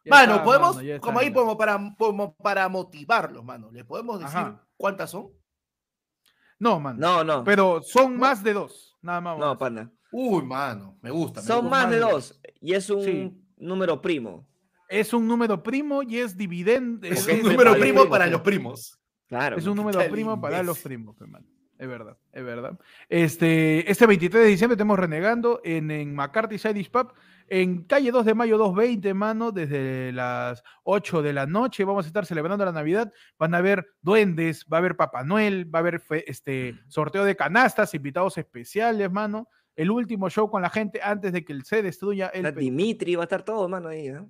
[0.05, 3.71] Ya Mano, está, podemos, mano, ya está, como ahí, como para, como para motivarlos, mano.
[3.73, 4.66] ¿Les podemos decir Ajá.
[4.77, 5.29] cuántas son?
[6.59, 6.99] No, mano.
[6.99, 7.44] No, no.
[7.44, 8.97] Pero son más de dos.
[9.03, 9.38] Nada más.
[9.38, 9.92] No, pana.
[10.11, 11.40] Uy, mano, me gusta.
[11.40, 11.71] me Son gusta.
[11.77, 12.40] más de dos.
[12.61, 13.44] Y es un Sí.
[13.59, 14.49] número primo.
[14.88, 17.07] Es un número primo y es dividendo.
[17.07, 18.99] Es Ok, un número primo para los primos.
[19.29, 19.59] Claro.
[19.59, 21.47] Es un número primo para los primos, pe, mano.
[21.79, 22.79] Es verdad, es verdad.
[23.09, 27.12] Este, este 23 de diciembre estamos renegando en, en McCarthy Side Pub,
[27.49, 31.85] en calle 2 de mayo 220, mano, desde las 8 de la noche.
[31.85, 33.12] Vamos a estar celebrando la Navidad.
[33.38, 37.25] Van a haber duendes, va a haber Papá Noel, va a haber fe- este, sorteo
[37.25, 39.49] de canastas, invitados especiales, mano.
[39.77, 42.53] El último show con la gente antes de que el se destruya el.
[42.53, 44.09] Dimitri va a estar todo, mano, ahí.
[44.09, 44.29] ¿no?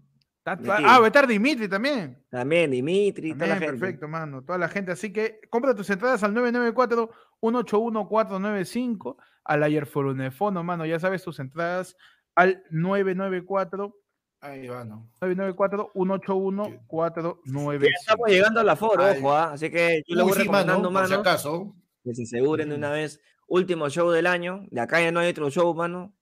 [0.52, 2.22] Ah, va a estar Dimitri también.
[2.30, 3.84] También Dimitri, toda la También, gente.
[3.84, 4.42] perfecto, mano.
[4.44, 4.92] Toda la gente.
[4.92, 10.84] Así que compra tus entradas al 994-181-495 al Ayer Forunefono, mano.
[10.86, 11.96] Ya sabes, tus entradas
[12.34, 13.94] al 994
[14.40, 15.10] Ahí va, ¿no?
[15.20, 17.80] 994-181-495.
[17.82, 19.18] Ya estamos llegando al aforo, Ay.
[19.18, 19.52] ojo, ¿ah?
[19.52, 21.74] así que yo le Uy, voy sí, recomendando, mano, por si mano, acaso.
[22.04, 23.20] que se aseguren de una vez.
[23.48, 24.66] Último show del año.
[24.70, 26.12] De acá ya no hay otro show, mano.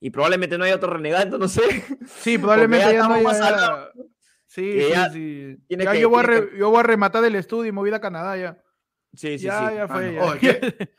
[0.00, 1.62] Y probablemente no hay otro renegando, no sé.
[2.20, 3.90] Sí, probablemente ya ya, no haya-
[4.46, 5.56] Sí, que sí, ya sí.
[5.68, 7.92] tiene Ya que- yo, voy re- yo voy a rematar el estudio y me voy
[7.92, 8.58] a Canadá ya.
[9.14, 9.74] Sí, sí, ya, sí.
[9.76, 10.12] ya fue.
[10.12, 10.50] Mano, ya.
[10.50, 10.60] oye,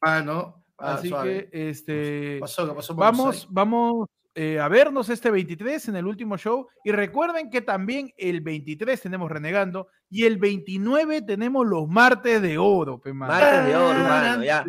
[0.00, 0.64] Ah, ¿no?
[0.78, 1.48] Ah, Así suave.
[1.50, 2.38] que, este.
[2.40, 2.94] Pasó, ¿Qué pasó?
[2.94, 6.68] Vamos, vamos eh, a vernos este 23 en el último show.
[6.84, 12.58] Y recuerden que también el 23 tenemos Renegando y el 29 tenemos los martes de
[12.58, 13.12] oro, pe.
[13.12, 14.44] Martes de oro, Ah, mano.
[14.44, 14.64] Ya,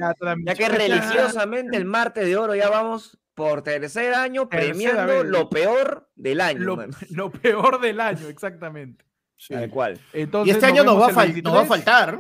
[0.45, 5.25] ya que religiosamente el martes de oro ya vamos por tercer año premiando vez.
[5.25, 6.59] lo peor del año,
[7.11, 9.05] lo, peor del año, exactamente.
[9.37, 9.53] Sí.
[9.53, 9.99] Tal cual.
[10.13, 11.67] Entonces, Y este año nos va, a el fal- nos va a 23.
[11.67, 12.19] faltar.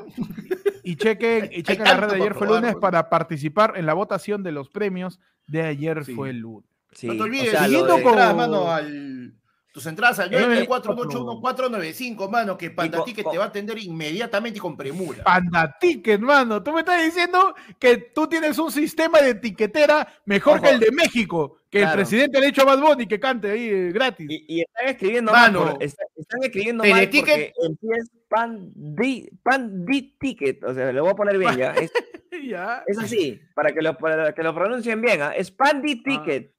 [0.83, 3.85] Y chequen, y chequen la red de ayer para fue lunes probar, para participar en
[3.85, 6.13] la votación de los premios de ayer Sí.
[6.15, 6.69] fue el lunes.
[6.93, 9.33] Sí, no te o olvides, sea, lo siguiendo de- con- mano, al...
[9.79, 14.61] tus entradas al Eh, 94181-495, mano, que Panda Ticket te va a atender inmediatamente y
[14.61, 15.23] con premura.
[15.23, 16.61] Panda Ticket, mano.
[16.61, 20.91] Tú me estás diciendo que tú tienes un sistema de etiquetera mejor que el de
[20.91, 24.27] México, que el presidente le ha dicho a Bad Bunny que cante ahí eh, gratis.
[24.29, 25.63] Y, y están escribiendo Mano.
[25.65, 31.09] mal, por- está- están escribiendo mal porque empieza pandi, pandi ticket, o sea, le voy
[31.11, 31.91] a poner bien ya, es,
[32.47, 32.83] ya.
[32.85, 35.31] es así, para que lo, para que lo pronuncien bien, ¿ah?
[35.35, 36.53] es pandi ticket,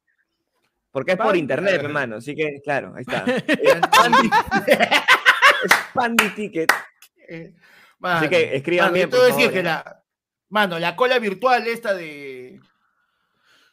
[0.90, 3.24] porque es por internet, hermano, así que, claro, ahí está,
[4.66, 4.90] Eh,
[5.64, 6.72] es pandi ticket,
[7.98, 9.62] Mano, así que escriban mano, bien, a por decir favor, que ¿eh?
[9.62, 10.02] la...
[10.48, 12.60] Mano, la cola virtual esta de...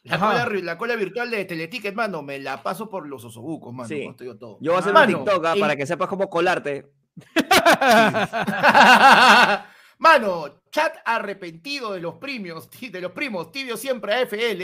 [0.04, 3.74] La cola, ri- la cola virtual de Teleticket, mano, me la paso por los osobucos,
[3.74, 3.88] mano.
[3.88, 4.08] Sí.
[4.20, 4.58] yo todo.
[4.60, 5.54] yo voy a hacer Mano, un TikTok ¿ah?
[5.58, 6.90] para que sepas cómo colarte,
[9.98, 14.62] Mano, chat arrepentido de los premios, de los primos, tibio siempre AFL,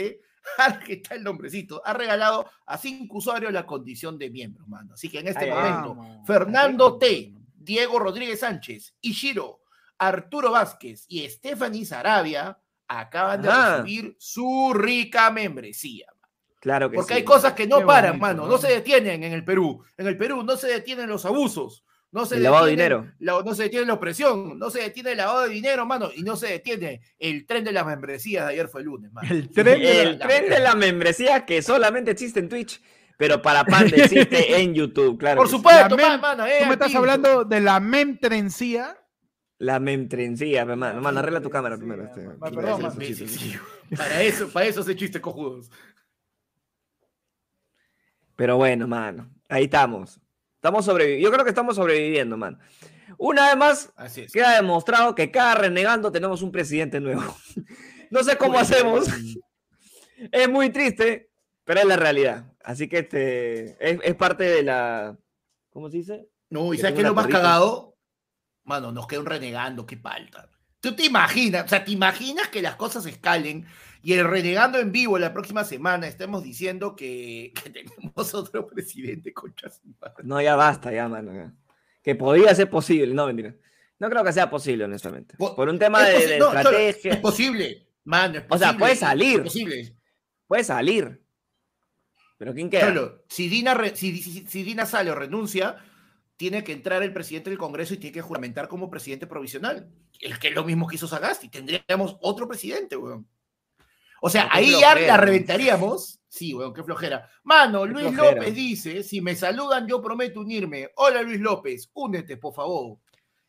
[0.85, 4.93] que está el nombrecito, ha regalado a cinco usuarios la condición de miembro, mano.
[4.93, 6.27] Así que en este Ay, momento, Vamos.
[6.27, 9.61] Fernando T, Diego Rodríguez Sánchez, Ishiro,
[9.97, 13.77] Arturo Vázquez y Stephanie Sarabia acaban de Ajá.
[13.77, 16.07] recibir su rica membresía.
[16.59, 17.17] claro que Porque sí.
[17.19, 18.57] hay cosas que no Qué paran, bonito, mano, no ¿no?
[18.57, 19.83] se detienen en el Perú.
[19.97, 21.84] En el Perú no se detienen los abusos,
[22.15, 23.11] no se El lavado de dinero.
[23.19, 26.23] la- no se detiene la opresión, no se detiene el lavado de dinero, mano, y
[26.23, 29.27] no se detiene el tren de las membresías de ayer fue el lunes, mano.
[29.29, 32.81] El tren de el la- tren de la membresía que solamente existe en Twitch,
[33.17, 35.37] pero para Panda existe en YouTube, claro.
[35.37, 38.97] Por supuesto, mem- man, mano, eh, Tú me estás hablando de la memtrencía.
[39.57, 41.01] La membresía, hermano.
[41.01, 42.03] Mano, arregla tu cámara primero.
[42.03, 42.39] Sí, este, mano.
[42.39, 43.01] para Perdón, hacer mano.
[43.01, 43.31] esos Sí, chistes.
[43.41, 43.51] sí,
[43.89, 43.95] sí.
[43.95, 45.69] Para eso, para eso se chiste cojudos.
[48.35, 49.29] Pero bueno, mano.
[49.49, 50.19] Ahí estamos.
[50.65, 51.23] Estamos sobreviviendo.
[51.23, 52.59] Yo creo que estamos sobreviviendo, man.
[53.19, 57.23] Una vez más, Así queda demostrado que cada renegando tenemos un presidente nuevo.
[58.11, 59.07] No sé cómo hacemos.
[60.31, 61.29] Es muy triste,
[61.65, 62.53] pero es la realidad.
[62.63, 65.17] Así que este es, es parte de la.
[65.71, 66.29] ¿Cómo se dice?
[66.49, 67.97] No, y Que ¿sabes es lo más cagado?
[68.63, 70.49] Mano, nos queda un renegando, qué palta.
[70.79, 71.65] ¿Tú te imaginas?
[71.65, 73.65] O sea, ¿te imaginas que las cosas escalen
[74.05, 79.33] y el renegando en vivo la próxima semana estemos diciendo que, que tenemos otro presidente
[79.33, 80.23] contra su madre?
[80.23, 81.51] No, ya basta, ya, mano.
[82.03, 83.13] Que podía ser posible.
[83.15, 83.55] No, mentira.
[83.97, 85.35] No creo que sea posible, honestamente.
[85.37, 87.13] Po- Por un tema Es de, no, estrategia.
[87.13, 89.35] es posible, mano, es O sea, posible, puede salir.
[89.37, 89.95] Es posible.
[90.47, 91.21] Puede salir.
[92.37, 92.87] Pero ¿quién queda?
[92.89, 95.77] Cholo, si Dina, re- si, si- si Dina sale o renuncia,
[96.37, 99.89] tiene que entrar el presidente del Congreso y tiene que juramentar como presidente provisional.
[100.19, 101.47] El que es lo mismo que hizo Sagasti.
[101.49, 103.25] Tendríamos otro presidente, weón.
[104.21, 105.23] O sea, No, ahí ya flojera, la ¿no?
[105.23, 106.19] reventaríamos.
[106.27, 107.29] Sí, weón, qué flojera.
[107.43, 108.35] Mano, Qué Luis flojera.
[108.35, 110.89] López dice: si me saludan, yo prometo unirme.
[110.97, 112.97] Hola, Luis López, únete, por favor.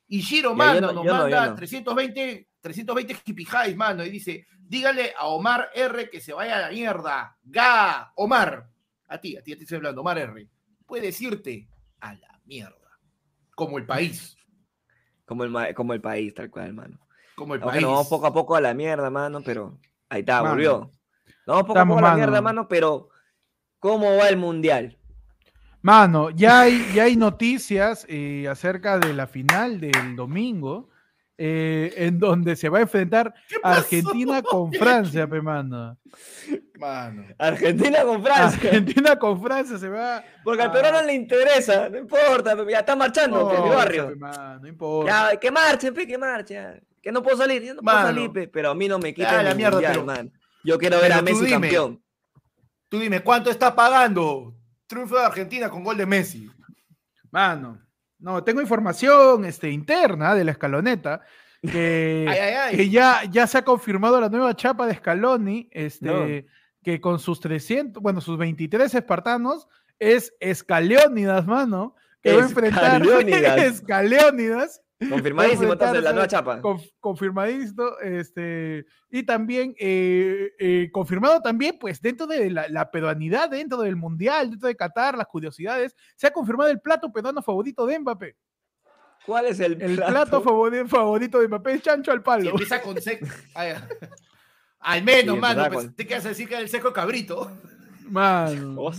[0.08, 1.56] Y Giro, Ya, mano, no- nos no, manda yo no.
[1.56, 6.70] 320, 320 hippie mano, y dice: dígale a Omar R que se vaya a la
[6.70, 7.36] mierda.
[7.42, 8.68] Ga, Omar.
[9.08, 10.48] A ti, a ti, a ti estoy hablando, Omar R.
[10.86, 11.68] Puedes irte
[12.00, 12.76] a la mierda.
[13.54, 14.36] Como el país.
[15.24, 17.00] Como el, como el país, tal cual, mano.
[17.34, 17.82] Como el Aunque país.
[17.82, 20.54] nos vamos poco a poco a la mierda, mano, pero ahí está, Mano.
[20.54, 20.90] volvió.
[21.46, 22.16] Vamos poco Estamos, a poco la mano.
[22.16, 23.08] mierda, mano, pero
[23.78, 24.96] ¿cómo va el mundial?
[25.82, 30.88] Mano, ya hay, ya hay noticias eh, acerca de la final del domingo,
[31.38, 33.32] eh, en donde se va a enfrentar.
[33.62, 35.96] Argentina con Francia, pe mano.
[36.80, 37.24] Mano.
[37.38, 38.58] Argentina con Francia.
[38.68, 40.24] Argentina con Francia se va.
[40.44, 44.08] Porque al peruano le interesa, no importa, pe, ya está marchando, pe, mi No, barrio.
[44.08, 45.30] pe, mano, no importa.
[45.32, 46.82] Ya, que marchen, pe, que marchen.
[47.06, 47.98] Que no puedo salir, yo no Mano.
[48.00, 50.32] puedo salir, pe, pero a mí no me Ya, quitan la mierda, mundial, pero- man.
[50.64, 51.50] Yo quiero ver a Messi dime.
[51.52, 52.02] campeón.
[52.88, 54.56] Tú dime, ¿cuánto está pagando?
[54.88, 56.50] Triunfo de Argentina con gol de Messi.
[57.30, 57.80] Mano,
[58.18, 61.20] no, tengo información este, interna de la escaloneta
[61.62, 62.76] que, Ay, ay, ay.
[62.76, 66.26] que ya, ya se ha confirmado la nueva chapa de Scaloni, este, No.
[66.82, 69.68] que con sus 300, bueno, sus 23 espartanos
[70.00, 73.00] es Escaleónidas, mano, que va a enfrentar
[73.58, 74.82] Escaleónidas.
[75.10, 76.60] Confirmadísimo entonces la nueva chapa.
[76.62, 83.50] conf- confirmadísimo, este, y también eh, eh, confirmado también, pues dentro de la, la peruanidad,
[83.50, 87.84] dentro del Mundial, dentro de Qatar, las curiosidades, se ha confirmado el plato peruano favorito
[87.84, 88.36] de Mbappé.
[89.26, 92.50] ¿Cuál es el, El plato, favori- favorito de Mbappé es chancho al Y palo.
[92.50, 93.26] empieza con seco.
[94.80, 95.64] Al menos, Sí, mano.
[95.64, 97.50] empezaba Pensé que ibas a decir que era el seco cabrito.
[98.08, 98.90] Mano, Oh,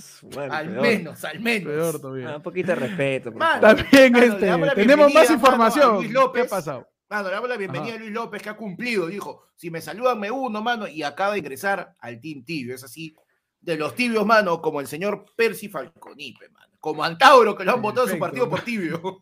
[0.51, 0.81] Al peor.
[0.81, 1.73] menos, al menos.
[1.73, 2.29] peor todavía.
[2.31, 3.31] Ah, un poquito de respeto.
[3.31, 3.77] por Mano, favor.
[3.83, 4.25] También Mano,
[4.65, 5.95] este, tenemos más información.
[5.95, 6.43] Luis ¿Qué López.
[6.45, 6.87] ha pasado?
[7.09, 7.95] Mano, le damos la bienvenida Ajá.
[7.95, 9.07] a Luis López, que ha cumplido.
[9.07, 10.87] Dijo: si me saludan, me uno, mano.
[10.87, 12.75] Y acaba de ingresar al Team Tibio.
[12.75, 13.15] Es así,
[13.61, 16.73] de los tibios, mano, como el señor Percy Falconipe, mano.
[16.79, 19.19] Como Antauro, que lo han votado en su partido por tibio.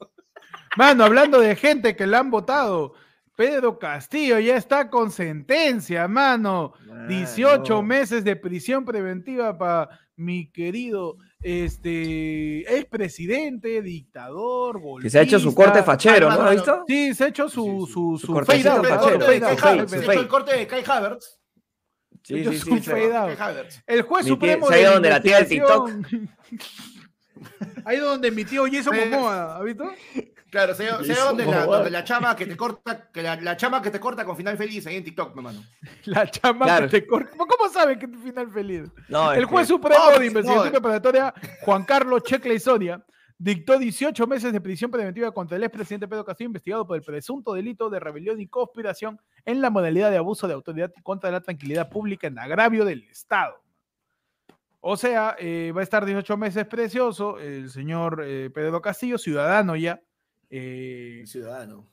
[0.78, 2.94] Mano, hablando de gente que la han votado,
[3.36, 6.74] Pedro Castillo ya está con sentencia, mano.
[7.08, 7.84] 18 Mano.
[7.84, 15.48] meses de prisión preventiva para mi querido este expresidente, dictador, Que se ha hecho su
[15.52, 15.72] golpista.
[15.74, 16.42] corte fachero, ¿no?
[16.42, 16.84] ¿Has visto?
[16.88, 20.14] Sí, se ha hecho su, Sí, su, Su su cortecito fade out, el fachero, corte
[20.20, 21.40] el corte de Kai Havertz.
[22.24, 22.92] Sí, sí, sí.
[23.86, 26.30] El juez supremo se ha de ido donde la tía del investigación-
[27.86, 29.92] Ahí donde mi tío Jason Pues- Momoa, ¿ha visto?
[30.56, 33.82] Claro, se Hizo donde la, donde la chama que te corta, que la, la chama
[33.82, 35.62] que te corta con final feliz ahí en TikTok, mi mano.
[36.06, 36.86] La chama Claro.
[36.88, 37.32] que te corta.
[37.36, 38.84] ¿Cómo sabe que tu final feliz?
[39.10, 40.72] No, es El juez que- supremo No, de investigación no.
[40.72, 43.06] preparatoria, Juan Carlos Checle y Soria,
[43.38, 47.52] dictó 18 meses de prisión preventiva contra el expresidente Pedro Castillo, investigado por el presunto
[47.52, 51.90] delito de rebelión y conspiración en la modalidad de abuso de autoridad contra la tranquilidad
[51.90, 53.62] pública en agravio del Estado.
[54.80, 59.76] O sea, eh, va a estar 18 meses precioso el señor eh, Pedro Castillo, ciudadano
[59.76, 60.00] ya.
[60.50, 61.88] Eh, Ciudadano.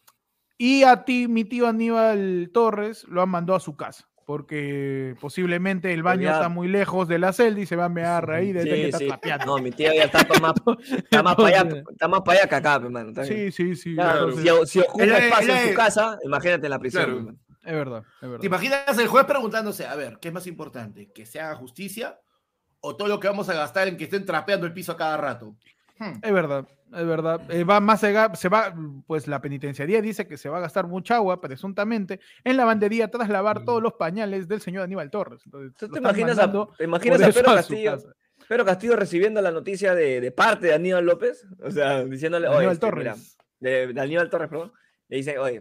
[0.59, 4.09] y a ti, mi tío Aníbal Torres, lo han mandado a su casa.
[4.25, 7.88] Porque posiblemente el baño ya- está muy lejos de la celda y se va a
[7.88, 9.07] mear ahí de Sí, que está sí.
[9.09, 9.47] trapeando.
[9.47, 10.55] No, mi tío ya está más,
[10.97, 13.25] está más para allá, está más para allá que acá, hermano.
[13.25, 13.95] Sí, sí, sí.
[13.97, 17.05] Claro, entonces, si, si ocupa es- espacio él en su casa, imagínate en la prisión.
[17.05, 17.37] Claro.
[17.65, 18.38] es verdad, es verdad.
[18.41, 21.11] ¿Te imaginas el juez preguntándose, a ver, ¿qué es más importante?
[21.12, 22.21] ¿Que se haga justicia
[22.81, 25.17] o todo lo que vamos a gastar en que estén trapeando el piso a cada
[25.17, 25.57] rato?
[26.03, 26.21] Hmm.
[26.23, 27.41] Es verdad, es verdad.
[27.51, 28.75] Eh, va más ga- se va,
[29.07, 33.09] pues la penitenciaría dice que se va a gastar mucha agua, presuntamente, en la bandería
[33.11, 35.43] tras lavar todos los pañales del señor Aníbal Torres.
[35.45, 37.99] Entonces, ¿Tú lo te imaginas, a, te imaginas a Pedro Castillo.
[38.49, 41.47] Pedro Castillo recibiendo la noticia de, de parte de Aníbal López?
[41.62, 43.05] O sea, diciéndole, oye, Aníbal este, Torres.
[43.05, 43.17] mira,
[43.61, 44.73] de, de Aníbal Torres, perdón,
[45.09, 45.61] le dice, oye,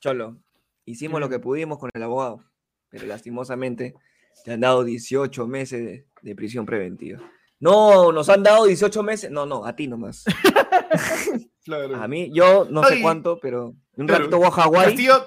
[0.00, 0.36] Cholo,
[0.84, 1.30] hicimos lo Mm.
[1.30, 2.44] que pudimos con el abogado,
[2.90, 3.94] pero lastimosamente
[4.44, 7.20] te han dado 18 meses de, de prisión preventiva.
[7.60, 9.30] No, nos han dado 18 meses.
[9.30, 10.24] No, no, a ti nomás.
[12.00, 14.24] A mí, yo no sé cuánto, pero un claro.
[14.24, 14.86] ratito voy a Hawái.
[14.86, 15.26] Castillo,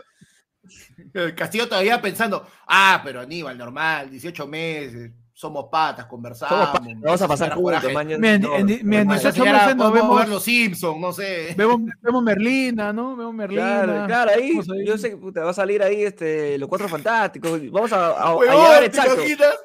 [1.14, 6.70] eh, Castillo todavía pensando, ah, pero Aníbal, normal, 18 meses, somos patas, conversamos.
[6.76, 8.18] Somos vamos a pasar juntos, mañana.
[8.20, 10.28] Mira, en- no, en- no, mira, en no, Esa 18 señora, meses nos vemos- ver
[10.30, 11.54] los Simpsons, no sé.
[11.56, 13.16] Vemos, vemos Merlina, ¿no?
[13.16, 13.84] Vemos Merlina.
[13.84, 17.62] Claro, claro, ahí, yo sé que puta, va a salir ahí este, los cuatro fantásticos.
[17.72, 19.14] Vamos a, a- a llegar ¿te exacto.
[19.14, 19.56] imaginas?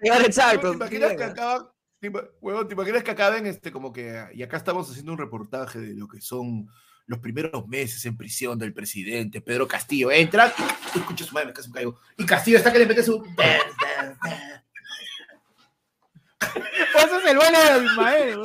[0.00, 0.70] Llegar exacto.
[0.70, 1.66] ¿Te imaginas que acaban,
[2.08, 5.94] huevón, ¿te imaginas que acaben este, como que, y acá estamos haciendo un reportaje de
[5.94, 6.68] lo que son
[7.06, 10.52] los primeros meses en prisión del presidente, Pedro Castillo, entra,
[10.94, 13.22] y escucha su madre, me casi me caigo, y Castillo está que le mete su...
[16.42, 18.40] Ese es el baile de Ismael.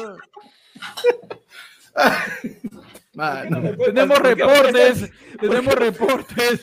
[3.13, 6.61] Mano, Tenemos reportes, tenemos reportes.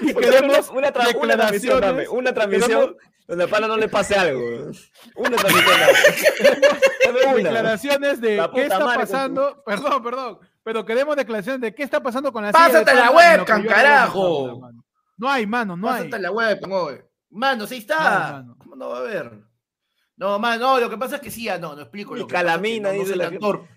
[0.00, 2.96] y queremos una, tra- una transmisión, dame, una transmisión.
[2.96, 4.40] Queremos- donde a Pala no le pase algo.
[5.16, 5.36] Una
[7.26, 7.34] una.
[7.34, 9.62] declaraciones de qué está madre con tu- pasando.
[9.64, 10.38] Perdón, perdón.
[10.62, 14.70] Pero queremos declaraciones de qué está pasando con la Pásate la webcam, carajo.
[15.16, 16.04] No hay, mano, no hay.
[16.04, 16.90] pásate la web, pongo,
[17.30, 18.44] Mano, sí No hay, está.
[18.58, 19.32] ¿Cómo no va a haber?
[20.16, 22.14] No, mano, no, lo que pasa es que sí, ya no, no explico.
[22.14, 23.68] Ni Lo que pasa es que calamina, no, no dice soy la tan torpe.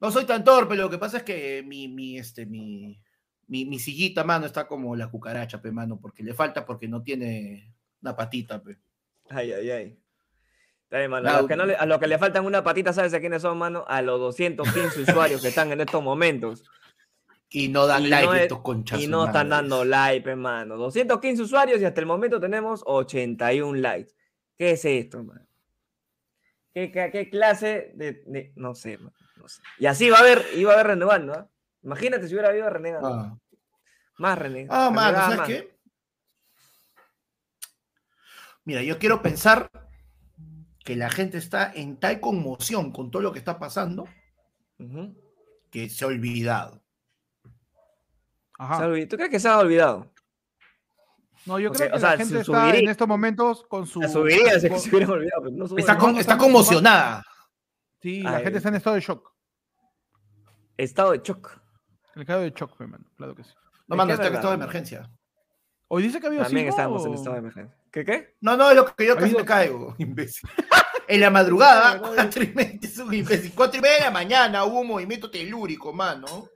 [0.00, 3.02] No soy tan torpe, lo que pasa es que mi, mi, este, mi,
[3.46, 7.02] mi, mi sillita, mano, está como la cucaracha, pe, mano, porque le falta porque no
[7.02, 8.78] tiene una patita, pe.
[9.30, 9.98] Ay, ay, ay.
[10.84, 11.28] Está bien, mano.
[11.28, 13.42] A los, que no le, a los que le faltan una patita, ¿sabes a quiénes
[13.42, 13.84] son, mano?
[13.88, 16.64] A los 215 usuarios que están en estos momentos.
[17.50, 19.00] Y no dan Y like no es- estos conchas.
[19.00, 20.76] Y no están dando like, hermano.
[20.76, 24.12] 215 usuarios y hasta el momento tenemos 81 likes.
[24.56, 25.46] ¿Qué es esto, hermano?
[26.72, 29.60] ¿Qué, qué, qué clase de, de- No sé, no sé.
[29.78, 31.48] Y así va a haber, iba a haber renegando, ¿ah?
[31.82, 33.08] Imagínate si hubiera habido renegando.
[33.08, 33.38] Ah,
[34.18, 34.74] Más renegando.
[34.74, 35.46] ah mano, ¿sabes más.
[35.48, 35.77] qué?
[38.68, 39.70] Mira, yo quiero pensar
[40.84, 44.06] que la gente está en tal conmoción con todo lo que está pasando
[45.70, 46.82] que se ha olvidado.
[48.58, 48.80] Ajá.
[49.08, 50.12] ¿Tú crees que se ha olvidado?
[51.46, 53.86] No, yo creo que o sea, la gente se está en subiría- estos momentos con
[53.86, 54.02] su.
[54.02, 55.42] Se subiría con- se olvidado.
[55.44, 57.24] pero no Está, con- está conmocionada.
[58.02, 59.32] Sí, la gente está en estado de shock.
[60.76, 61.58] Estado de shock.
[62.16, 63.06] En estado de shock, hermano.
[63.16, 63.50] Claro que sí.
[63.86, 65.10] No, ¿De mano, está en estado de emergencia.
[65.88, 67.77] Hoy dice que ha habido También sismo estábamos en o- estado de emergencia.
[67.90, 68.36] ¿Qué qué?
[68.40, 70.48] No, no, es lo que yo casi me caigo, imbécil.
[71.10, 73.52] En la madrugada, cuatro y media, es un imbécil.
[73.54, 76.50] Cuatro y media de la mañana hubo un movimiento telúrico, mano.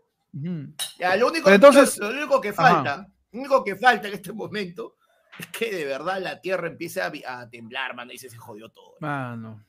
[0.98, 2.62] Ya, lo único, entonces- lo único que Ajá.
[2.62, 4.96] falta, lo único que falta en este momento
[5.38, 8.96] es que de verdad la tierra empiece a temblar, mano, y se, se jodió todo.
[9.00, 9.64] Mano.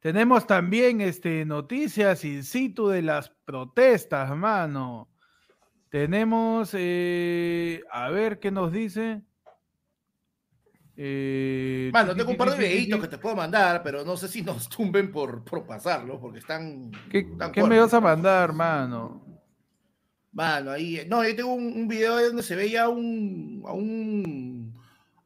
[0.00, 5.08] Tenemos también este, noticias in situ de las protestas, mano.
[5.90, 9.22] Tenemos, eh, a ver qué nos dice.
[11.00, 14.42] Eh, Mano, tengo un par de videitos que te puedo mandar, pero no sé si
[14.42, 16.90] nos tumben por, por pasarlo, porque están.
[17.08, 19.24] ¿Qué, están qué me vas a mandar, mano?
[20.32, 21.06] Mano, ahí.
[21.08, 24.76] No, yo tengo un, un video ahí donde se veía a un, a un.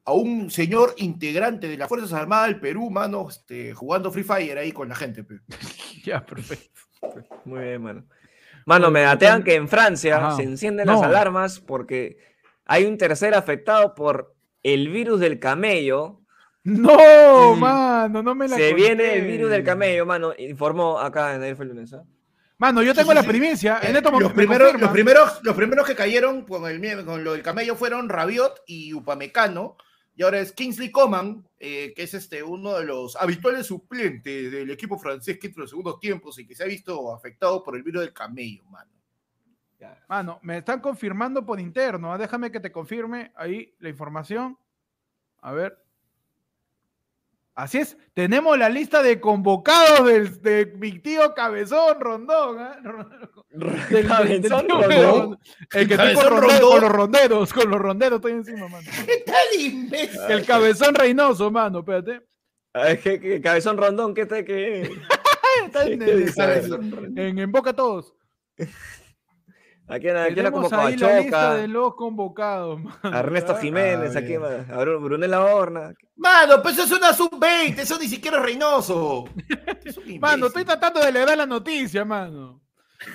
[0.04, 4.58] a un señor integrante de las Fuerzas Armadas del Perú, mano, este, jugando Free Fire
[4.58, 5.24] ahí con la gente.
[6.04, 6.80] Ya, perfecto.
[7.44, 8.04] Muy bien, mano.
[8.66, 10.36] Mano, me datean que en Francia Ajá.
[10.36, 12.18] se encienden las alarmas porque
[12.64, 16.20] hay un tercer afectado por el virus del camello.
[16.64, 17.58] No, Mm.
[17.58, 20.32] mano, no me la Se viene el virus del camello, mano.
[20.38, 21.92] Informó acá en el lunes.
[21.92, 22.04] ¿ah?
[22.58, 23.28] Mano, yo tengo sí, la sí.
[23.28, 23.80] primicia.
[23.82, 24.32] En Eh, estos los, momentos.
[24.36, 28.62] primeros, los, primeros, los primeros que cayeron con, el, con lo del camello fueron Rabiot
[28.66, 29.76] y Upamecano.
[30.14, 34.70] Y ahora es Kingsley Coman, eh, que es este, uno de los habituales suplentes del
[34.70, 37.74] equipo francés que entra en los segundos tiempos y que se ha visto afectado por
[37.76, 38.90] el virus del camello, mano.
[40.08, 42.12] Mano, me están confirmando por interno.
[42.12, 42.18] ¿ah?
[42.18, 44.58] Déjame que te confirme ahí la información.
[45.40, 45.78] A ver.
[47.54, 52.58] Así es, tenemos la lista de convocados del, de mi tío Cabezón Rondón.
[52.58, 52.78] ¿ah?
[53.50, 55.38] Del- del- del Cabezón, tío Rondón.
[55.72, 58.88] El que Cabezón con, con los ronderos, con los ronderos estoy encima, mano.
[59.06, 60.20] ¿Qué tal, imbécil?
[60.30, 62.22] El Cabezón Reynoso, mano, espérate.
[62.72, 64.82] Ay, ¿qué- qué- cabezón rondón, ¿qué te que?
[65.66, 66.62] Está en, ¿Qué el- dice?
[67.16, 68.14] en- en Boca Todos.
[69.88, 72.96] Aquí la como ahí la lista de los convocados, mano.
[73.02, 73.60] a Ernesto ¿ah?
[73.60, 74.42] Jiménez, Ah, aquí bien.
[74.70, 75.92] a Bru- Brunella Horna.
[76.16, 79.24] Mano, pues eso es una sub-20, eso ni siquiera es Reynoso.
[79.84, 82.60] Es Mano, estoy tratando de leer la noticia, mano.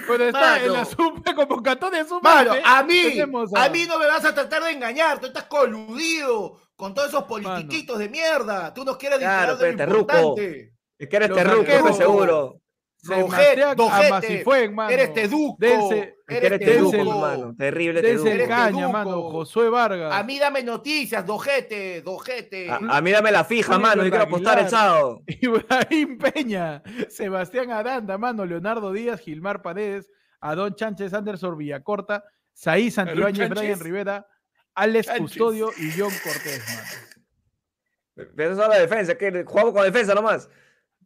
[0.05, 0.89] Pero está en la Mano.
[0.89, 3.19] super convocatoria de su Mano, a mí,
[3.55, 7.23] a mí no me vas a tratar de engañar, tú estás coludido con todos esos
[7.23, 8.73] politiquitos de mierda.
[8.73, 9.99] Tú nos quieres Claro, disparar de lo terruco.
[10.17, 10.73] importante.
[10.99, 11.89] Es que eres terruco, arqueros.
[11.91, 12.61] estoy seguro.
[12.97, 14.89] Sebastián Dojete, mano.
[14.89, 15.57] Eres teduco.
[15.59, 17.55] Dense- Es que eres el- hermano.
[17.57, 19.29] Terrible Eres caña, mano.
[19.31, 20.13] Josué Vargas.
[20.13, 22.69] A mí dame noticias, dojete, dojete.
[22.69, 24.03] A, a mí dame la fija, mano.
[24.03, 25.21] Yo quiero apostar el sábado.
[25.27, 30.11] Ibrahim Peña, Sebastián Aranda, mano, Leonardo Díaz, Gilmar Paredes,
[30.41, 33.49] Adón Chánchez, Anderson Villacorta, Saí Santibáñez.
[33.49, 34.27] Brian Rivera,
[34.75, 35.21] Alex Sánchez.
[35.21, 38.27] Custodio y John Cortés, mano.
[38.35, 40.49] Pero eso es la defensa, que jugamos con defensa nomás.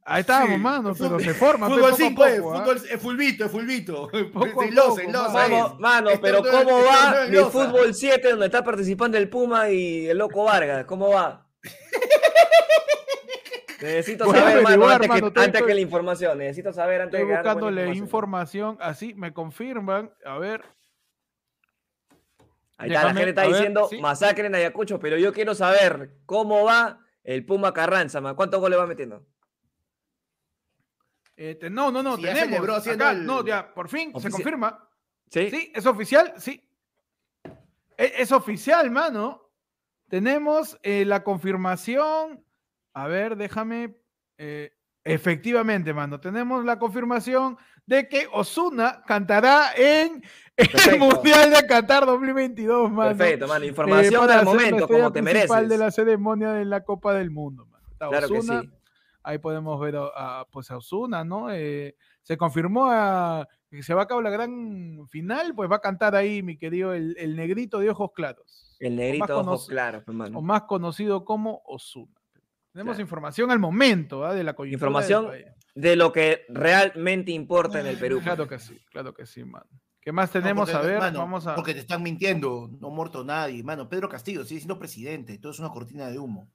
[0.03, 1.67] Ahí estábamos, Sí, mano, pero fútbol- se forma.
[1.67, 2.59] Fútbol poco a 5, eh, poco, ¿ah?
[2.61, 5.55] fútbol, es fulbito, es a Es losa, poco, es losa, mano.
[5.55, 5.61] es.
[5.61, 7.49] Vamos, mano, Este pero ¿cómo este va mi losa.
[7.51, 10.85] fútbol 7 donde está participando el Puma y el Loco Vargas?
[10.85, 11.47] ¿Cómo va?
[13.81, 16.37] Necesito Voy saber, mano, antes, mano, que, estoy- antes estoy- que la información.
[16.37, 20.11] Necesito saber antes Estoy de buena buscándole información, así me confirman.
[20.25, 20.63] A ver,
[22.77, 23.99] Ahí está, la gente está a ver, diciendo sí.
[23.99, 28.35] masacre en Ayacucho, pero yo quiero saber cómo va el Puma Carranza, man.
[28.35, 29.25] ¿Cuántos goles va metiendo?
[31.49, 32.49] Este, no, no, no, Sí, tenemos.
[32.49, 34.87] celebró haciendo acá, el- No, ya, por fin se confirma.
[35.29, 35.49] ¿Sí?
[35.49, 36.63] Sí, es oficial, sí.
[37.97, 39.49] E- Es, oficial, mano.
[40.09, 42.43] Tenemos eh, la confirmación.
[42.93, 43.95] A ver, déjame.
[44.37, 44.71] eh,
[45.03, 46.19] efectivamente, mano.
[46.19, 50.21] Tenemos la confirmación de que Osuna cantará en
[50.57, 50.99] el.
[50.99, 53.17] Mundial de Qatar 2022, mano.
[53.17, 53.63] Perfecto, mano.
[53.65, 55.69] Eh, Información al momento, como te principal mereces.
[55.69, 57.87] de la ceremonia de la Copa del Mundo, mano.
[57.91, 58.71] Está Claro que sí.
[59.23, 61.51] Ahí podemos ver a, a, pues a Osuna, ¿no?
[61.51, 65.81] Eh, se confirmó a, que se va a acabar la gran final, pues va a
[65.81, 70.03] cantar ahí, mi querido, el, el negrito de ojos claros, El negrito cono- ojos claros,
[70.07, 70.39] hermano.
[70.39, 72.13] o más conocido como Osuna.
[72.73, 73.01] Tenemos Claro.
[73.01, 74.33] información al momento ¿ah?
[74.33, 74.77] de la coyuntura.
[74.89, 75.27] Información.
[75.75, 78.21] De lo que realmente importa en el Perú.
[78.23, 79.67] Claro que sí, claro que sí, mano.
[79.99, 80.67] ¿Qué más tenemos?
[80.67, 81.53] No, porque, a ver, mano, vamos a.
[81.55, 83.87] Porque te están mintiendo, no ha muerto nadie, mano.
[83.87, 86.49] Pedro Castillo sigue siendo presidente, todo es una cortina de humo.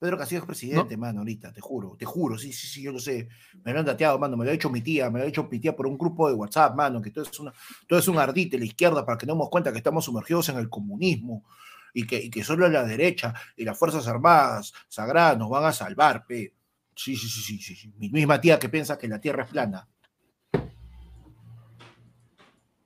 [0.00, 2.98] Pedro Castillo es presidente, mano, ahorita, te juro, te juro, sí, sí, sí, yo lo
[2.98, 3.28] sé.
[3.62, 5.46] Me lo han dateado, mano, me lo ha dicho mi tía, me lo ha dicho
[5.50, 7.52] mi tía por un grupo de WhatsApp, mano, que todo es, una,
[7.86, 10.56] todo es un ardite la izquierda para que nos demos cuenta que estamos sumergidos en
[10.56, 11.44] el comunismo
[11.92, 15.72] y que, y que solo la derecha y las Fuerzas Armadas sagradas nos van a
[15.72, 16.54] salvar, pe.
[16.94, 17.92] Sí, sí, sí, sí, sí, sí.
[17.98, 19.86] Mi misma tía que piensa que la Tierra es plana.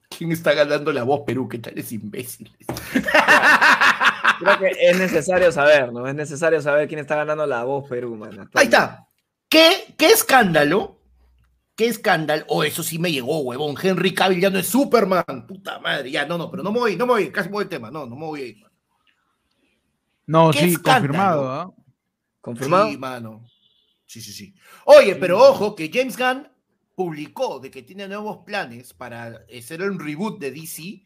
[0.09, 1.47] ¿Quién está ganando la voz Perú?
[1.47, 2.53] ¿Qué tales imbéciles?
[4.39, 6.07] Creo que es necesario saber, ¿no?
[6.07, 8.47] Es necesario saber quién está ganando la voz Perú, mano.
[8.53, 9.07] Ahí está.
[9.49, 10.99] ¿Qué, qué escándalo?
[11.75, 12.45] ¿Qué escándalo?
[12.47, 13.75] Oh, eso sí me llegó, huevón.
[13.81, 15.45] Henry Cavill ya no es Superman.
[15.47, 16.09] Puta madre.
[16.09, 17.31] Ya, no, no, pero no me voy, no me voy.
[17.31, 17.91] Casi me voy el tema.
[17.91, 18.57] No, no me voy a ir.
[18.57, 18.75] mano.
[20.27, 21.01] No, ¿Qué sí, escándalo?
[21.01, 21.51] confirmado.
[21.51, 21.73] ¿ah?
[22.41, 22.89] ¿Confirmado?
[22.89, 23.45] Sí, mano.
[24.05, 24.55] Sí, sí, sí.
[24.85, 26.47] Oye, pero ojo que James Gunn
[26.95, 31.03] publicó de que tiene nuevos planes para hacer un reboot de DC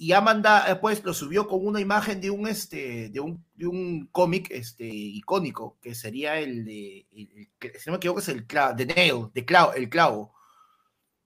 [0.00, 3.66] y ha mandado, pues lo subió con una imagen de un este de un, de
[3.66, 8.28] un cómic este icónico que sería el de el- el si no me equivoco es
[8.28, 10.32] el clavo, de Nail, de clavo, el clavo.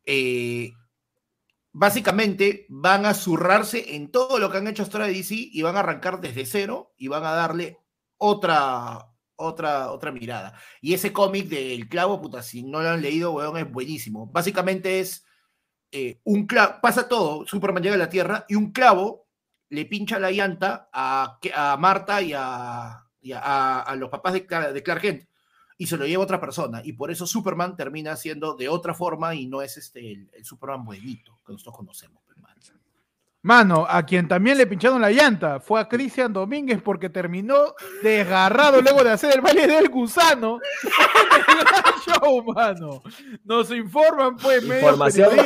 [0.07, 0.73] Eh,
[1.73, 5.63] básicamente van a zurrarse en todo lo que han hecho hasta ahora de DC y
[5.63, 7.79] van a arrancar desde cero y van a darle
[8.19, 10.59] otra otra otra mirada.
[10.81, 14.27] Y ese cómic del clavo, puta, si no lo han leído, weón, es buenísimo.
[14.29, 15.24] Básicamente es
[15.97, 19.29] eh, un clavo, pasa todo, Superman llega a la Tierra y un clavo
[19.69, 25.01] le pincha la llanta a, a Marta y, a, a, los papás de, de Clark
[25.01, 25.29] Kent
[25.79, 26.81] y se lo lleva otra persona.
[26.85, 30.45] Y por eso Superman termina siendo de otra forma y no es este el, el
[30.45, 32.24] Superman buenito que nosotros conocemos.
[33.45, 33.87] Mano.
[33.89, 39.05] A quien también le pincharon la llanta fue a Cristian Domínguez porque terminó desgarrado luego
[39.05, 40.59] de hacer el baile del gusano
[42.05, 43.03] show, mano.
[43.45, 45.43] Nos informan, pues, medios Información que- que-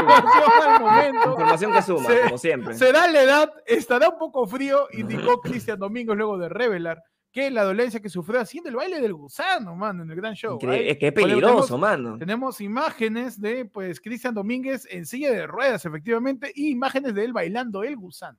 [0.00, 1.30] información momento.
[1.30, 2.74] Información que suma, Se- como siempre.
[2.74, 7.02] Será la edad, estará un poco frío, indicó Cristian Domínguez luego de revelar
[7.34, 10.56] que la dolencia que sufrió haciendo el baile del gusano, mano, en el gran show.
[10.70, 12.16] Es que es peligroso, mano.
[12.16, 17.32] tenemos imágenes de pues Cristian Domínguez en silla de ruedas, efectivamente, y imágenes de él
[17.32, 18.38] bailando el gusano.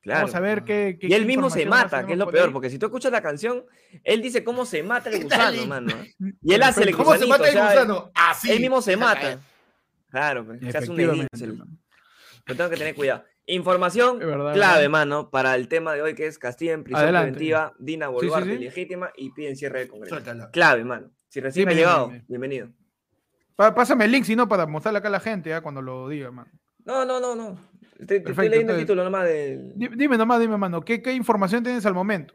[0.00, 0.22] Claro.
[0.22, 0.98] Vamos a ver qué.
[1.00, 2.86] qué- Y él mismo se mata, que es tenemos lo por peor, porque si tú
[2.86, 3.64] escuchas la canción,
[4.02, 5.94] él dice cómo se mata el gusano, mano.
[6.42, 8.10] Y él hace el ¿Cómo se mata el o sea, gusano?
[8.12, 8.50] Así.
[8.50, 9.38] Él mismo se mata.
[10.10, 10.96] Claro, pues, se hace un
[11.56, 11.78] mano.
[12.44, 13.24] Pero tengo que tener cuidado.
[13.46, 14.90] Información verdad, clave, ¿verdad?
[14.90, 17.32] mano, para el tema de hoy, que es Castillo en prisión Adelante.
[17.32, 18.54] preventiva, Dina sí, Boluarte sí.
[18.56, 20.16] ilegítima y piden cierre del Congreso.
[20.52, 21.10] Clave, mano.
[21.28, 22.24] Si recién Dime, ha llegado, dime.
[22.28, 22.68] bienvenido.
[23.56, 26.50] Pásame el link, si no, para mostrarle acá a la gente, cuando lo diga, mano.
[26.84, 27.54] No, no, no, no.
[27.54, 29.72] Te- te Estoy, Perfecto, leyendo el título nomás del...
[29.76, 32.34] Di- Dime nomás, dime, mano, ¿qué, qué información tienes al momento?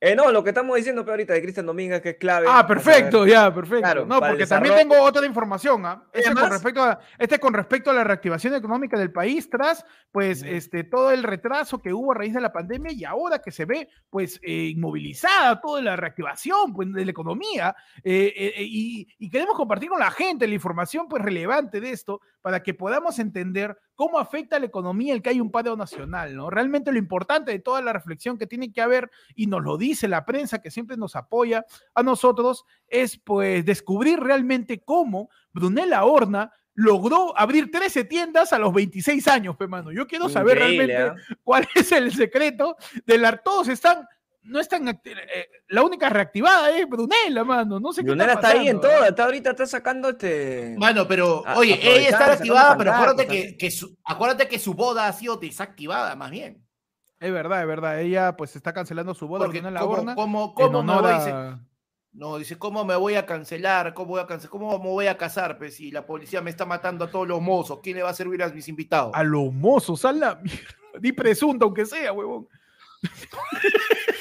[0.00, 2.46] Eh, no, lo que estamos diciendo pero ahorita de Cristian Domínguez, que es clave.
[2.48, 3.82] Ah, perfecto, ya, perfecto.
[3.82, 6.04] Claro, no, porque también tengo otra información, ¿ah?
[6.12, 10.44] Este con, respecto a, este con respecto a la reactivación económica del país tras, pues,
[10.44, 13.64] este, todo el retraso que hubo a raíz de la pandemia y ahora que se
[13.64, 17.74] ve, pues, eh, inmovilizada toda la reactivación, pues, de la economía
[18.04, 21.90] eh, eh, eh, y, y queremos compartir con la gente la información, pues, relevante de
[21.90, 25.76] esto para que podamos entender cómo afecta a la economía el que hay un paro
[25.76, 26.50] nacional, ¿no?
[26.50, 30.08] Realmente lo importante de toda la reflexión que tiene que haber, y nos lo dice
[30.08, 31.64] la prensa que siempre nos apoya
[31.94, 38.72] a nosotros, es pues descubrir realmente cómo Brunella Horna logró abrir 13 tiendas a los
[38.72, 39.90] 26 años, pe mano.
[39.90, 41.36] Yo quiero saber Increíble, realmente ¿ah?
[41.42, 43.36] cuál es el secreto de la...
[43.36, 44.06] Todos están...
[44.48, 44.86] No están...
[44.86, 47.78] acti- eh, la única reactivada es Brunella, mano.
[47.78, 49.08] No sé qué Brunella está ahí en todo, ¿ah?
[49.08, 50.74] está ahorita está sacando este.
[50.78, 54.74] Mano, pero, A- oye, ella está sacando activada, pero acuérdate que, su, acuérdate que su
[54.74, 56.64] boda ha sido desactivada, más bien.
[57.20, 58.00] Es verdad, es verdad.
[58.00, 60.14] Ella pues está cancelando su boda Porque Brunella ¿cómo, Horna.
[60.14, 61.12] cómo, en cómo me honor voy?
[61.12, 61.64] a- Dice,
[62.12, 63.92] no, dice, ¿cómo me voy a cancelar?
[63.92, 64.50] ¿Cómo voy a cancelar?
[64.50, 65.58] ¿Cómo me voy a casar?
[65.58, 68.14] Pues si la policía me está matando a todos los mozos, ¿quién le va a
[68.14, 69.12] servir a mis invitados?
[69.14, 70.62] a los mozos, a la mierda.
[71.00, 72.48] Di presunto, aunque sea, huevón.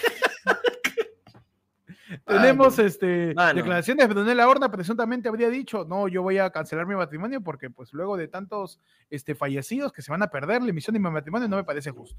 [2.25, 3.55] Tenemos este, Mano.
[3.55, 7.69] declaraciones de Brunella Horna, presuntamente habría dicho, no, yo voy a cancelar mi matrimonio porque
[7.69, 8.79] pues luego de tantos
[9.09, 11.91] este, fallecidos que se van a perder la emisión de mi matrimonio no me parece
[11.91, 12.17] justo.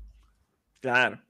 [0.80, 1.20] Claro.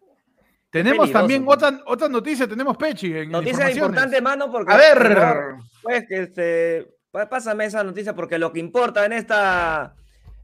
[0.70, 1.56] Tenemos también pues.
[1.56, 3.16] otra, otra noticia, tenemos Pechi.
[3.16, 4.72] En Noticia importante, mano, porque.
[4.72, 6.94] A ver, Pues que este.
[7.10, 9.94] Pásame esa noticia porque lo que importa en esta.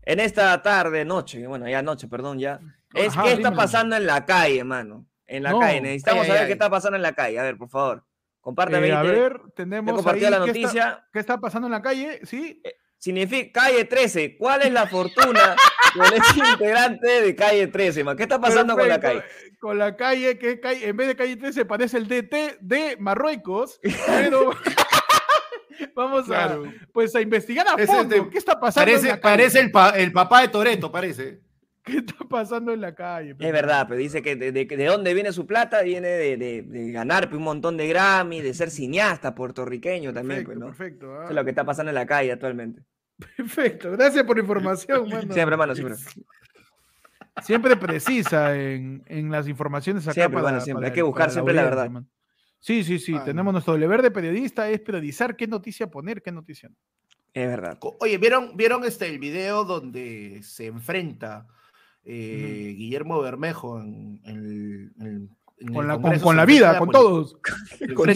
[0.06, 2.60] En esta tarde, noche, bueno, ya noche, perdón, ya.
[2.92, 5.06] Es Ajá, qué está pasando en la calle, mano.
[5.26, 5.58] En la No.
[5.60, 5.80] calle.
[5.80, 6.46] Necesitamos saber ay.
[6.48, 7.38] qué está pasando en la calle.
[7.38, 8.04] A ver, por favor.
[8.40, 11.06] Compártame Eh, a ver, te tenemos compartió ahí la qué está-.
[11.12, 12.20] ¿Qué está pasando en la calle?
[12.24, 12.62] Sí,
[12.98, 14.36] Significa calle 13.
[14.38, 15.56] ¿Cuál es la fortuna
[15.94, 18.16] con ese integrante de calle 13, man?
[18.16, 19.22] ¿Qué está pasando con la calle?
[19.60, 23.78] Con la calle, que calle, en vez de calle 13 parece el DT de Marruecos,
[24.06, 24.52] pero
[25.94, 26.64] vamos Claro.
[26.64, 29.36] a, pues, a investigar a fondo de- qué está pasando en Parece, la calle.
[29.36, 31.40] parece el, pa- el papá de Toreto, parece.
[31.84, 33.36] ¿Qué está pasando en la calle?
[33.38, 36.62] Es verdad, pero dice que de, de- de dónde viene su plata, viene de, de-
[36.62, 40.66] de ganar un montón de Grammy, de ser cineasta puertorriqueño también, Perfecto, pues, ¿no?
[40.66, 41.12] perfecto.
[41.14, 41.20] ah.
[41.24, 42.82] Eso es lo que está pasando en la calle actualmente.
[43.36, 45.20] Perfecto, gracias por la información, mano.
[45.32, 45.96] Siempre, hermano, siempre.
[47.42, 50.14] Siempre precisa en, en las informaciones acá.
[50.14, 50.80] Siempre, para- hermano, siempre.
[50.82, 52.02] para Hay que buscar siempre la audiencia, verdad.
[52.60, 53.14] Sí, sí, sí.
[53.14, 56.76] Ah, tenemos nuestro deber de periodista es priorizar qué noticia poner, qué noticia no.
[57.34, 57.76] Es verdad.
[58.00, 61.46] Oye, ¿vieron, ¿vieron este el video donde se enfrenta
[62.04, 67.36] eh, Guillermo Bermejo en, en- en- en Con el la, con, con vida, con todos.
[67.78, 68.08] se Con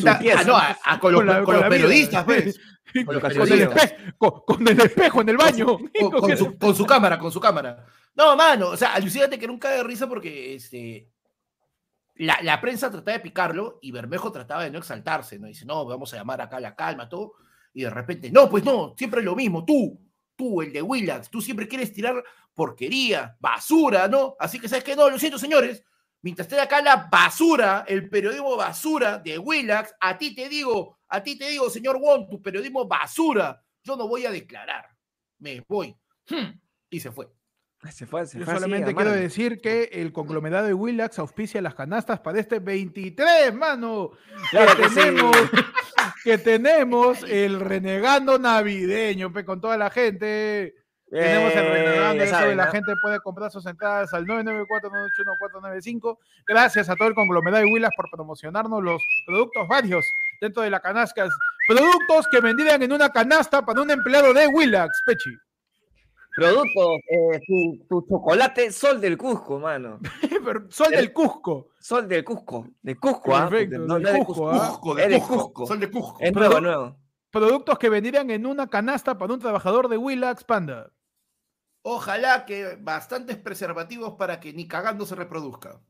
[1.13, 2.61] los, periodistas, pues.
[3.07, 3.95] Con los el, periodistas.
[3.95, 5.79] espe- con- el espejo en el baño.
[6.11, 7.87] con, su, con su cámara, con su cámara.
[8.17, 11.09] No, mano, o sea, alucínate que caga de risa porque este,
[12.17, 15.47] la, la prensa trataba de picarlo y Bermejo trataba de no exaltarse, ¿no?
[15.47, 17.35] Dice, no, vamos a llamar acá la calma, todo.
[17.73, 20.01] Y de repente, no, pues no, siempre es lo mismo, tú,
[20.39, 22.25] tú, el de Willax, tú siempre quieres tirar
[22.55, 24.37] porquería, basura, ¿no?
[24.39, 24.97] Así que, ¿sabes qué?
[24.97, 25.85] No, lo siento, señores.
[26.23, 31.23] Mientras esté acá la basura, el periodismo basura de Willax, a ti te digo, a
[31.23, 34.87] ti te digo, señor Wong, tu periodismo basura, yo no voy a declarar,
[35.39, 35.95] me voy.
[36.29, 36.59] Hmm,
[36.91, 37.29] Y se fue.
[37.91, 39.23] Se fue, se Yo fue solamente quiero mano.
[39.23, 44.11] decir que el conglomerado de Willax auspicia las canastas para este 23, mano.
[44.51, 44.95] Claro que, que sí.
[44.97, 45.37] tenemos,
[46.25, 50.75] que tenemos el renegando navideño, pe, con toda la gente.
[51.11, 52.73] Tenemos el Eh, renegando, eso saben, de la ¿no?
[52.73, 56.19] gente puede comprar sus entradas al 994-981-495.
[56.47, 60.05] Gracias a todo el conglomerado de Willax por promocionarnos los productos varios
[60.41, 61.31] dentro de la canastas.
[61.67, 65.31] Productos que vendrían en una canasta para un empleado de Willax, Pechi.
[66.39, 69.99] Productos, eh, tu, tu chocolate Sol del Cusco, mano.
[70.45, 71.71] Pero Sol del Cusco.
[71.81, 72.69] Sol del Cusco.
[72.81, 73.49] De Cusco, ¿ah?
[73.49, 74.69] Perfecto, No, del no es de Cusco, ¿ah?
[74.69, 75.67] Cusco, de Cusco, Cusco.
[75.67, 76.17] son de Cusco.
[76.21, 76.97] Es nuevo, nuevo.
[77.31, 80.93] Productos que vendrían en una canasta para un trabajador de Willax Panda.
[81.83, 85.81] Ojalá que bastantes preservativos para que ni cagando se reproduzca.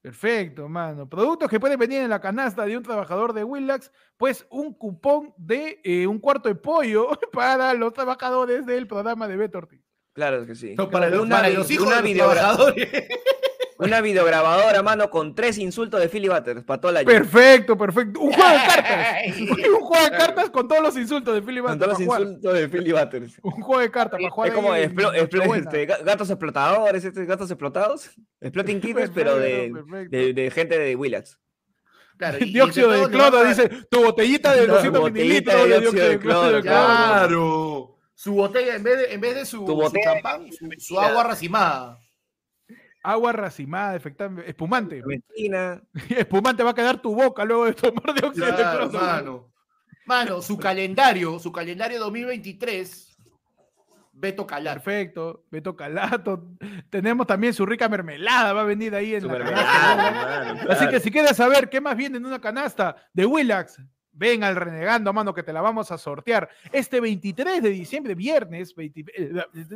[0.00, 1.08] Perfecto, mano.
[1.08, 5.34] Productos que pueden venir en la canasta de un trabajador de Willax, pues un cupón
[5.36, 9.87] de eh, un cuarto de pollo para los trabajadores del programa de Beto Ortiz.
[10.18, 10.74] Claro que sí.
[10.76, 12.88] No, para, los, Una para los hijos una de los trabajadores.
[13.78, 18.18] Una videograbadora, mano, con tres insultos de Philly Butters para toda la Perfecto, perfecto.
[18.18, 19.16] Un juego de cartas.
[19.38, 22.20] un juego de cartas con todos los insultos de Philly Con Butters todos los jugar.
[22.22, 23.38] insultos de Philly Butters.
[23.44, 24.48] Un juego de cartas para jugar.
[24.48, 28.10] Es como explo- explo- este, ga- gatos explotadores, este, gatos explotados.
[28.40, 29.72] Exploting kittens, pero de,
[30.10, 31.38] de, de gente de Willax.
[32.16, 35.22] Claro, y- y Dióxido de le cloro, dice tu botellita de No, 200 botellita
[35.54, 37.97] mililitros de de dióxido de cloro, Claro.
[38.18, 40.98] Su botella, en vez de, en vez de su, Tu su botella champán, su, su
[40.98, 42.00] agua racimada.
[43.00, 45.00] Agua racimada, efectivamente, espumante.
[45.00, 45.80] Clementina.
[46.08, 49.52] Espumante va a quedar tu boca luego de tomar dióxido de Claro, mano.
[50.04, 53.18] Mano, su calendario, su calendario 2023,
[54.14, 54.82] Beto Calar.
[54.82, 56.44] Perfecto, Beto Calato.
[56.90, 60.50] Tenemos también su rica mermelada, va a venir ahí en Su la canasta.
[60.50, 60.90] Así claro.
[60.90, 63.80] que si quieres saber qué más viene en una canasta de Willax,
[64.18, 66.48] ven al Renegando, mano, que te la vamos a sortear.
[66.72, 69.66] Este 23 de diciembre, viernes, 20 eh, la- eh,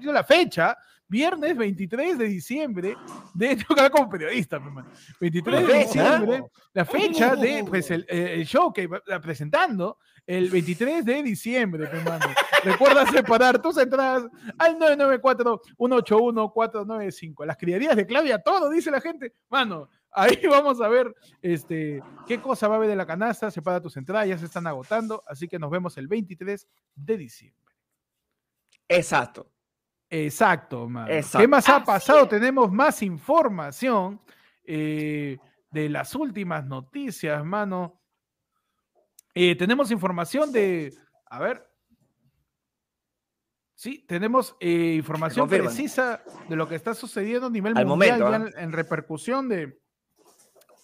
[0.00, 0.78] la fecha,
[1.08, 2.96] viernes 23 de diciembre,
[3.34, 4.88] de, hablar como periodista, mi hermano.
[5.20, 10.50] 23 de diciembre, la fecha de pues, el, eh, el show que va presentando el
[10.50, 12.26] 23 de diciembre, mi hermano.
[12.62, 14.24] Recuerda separar tus entradas
[14.58, 17.46] al 994-181-495.
[17.46, 19.32] Las criaderías de Claudia, todo, dice la gente.
[19.48, 19.88] Mano,
[20.18, 23.50] ahí vamos a ver este, qué cosa va a haber de la canasta.
[23.50, 25.22] Separa tus entradas, ya se están agotando.
[25.26, 27.74] Así que nos vemos el 23 de diciembre.
[28.88, 29.50] Exacto.
[30.10, 31.12] Exacto, mano.
[31.12, 31.38] Exacto.
[31.38, 32.22] ¿Qué más ha Así pasado?
[32.22, 32.28] es.
[32.30, 34.20] Tenemos más información
[34.64, 35.38] eh,
[35.70, 38.00] de las últimas noticias, mano.
[39.34, 40.94] Eh, tenemos información de.
[41.26, 41.64] A ver.
[43.74, 48.30] Sí, tenemos eh, información precisa de lo que está sucediendo a nivel Al mundial momento,
[48.30, 48.60] ya ¿ah?
[48.60, 49.78] en, en repercusión de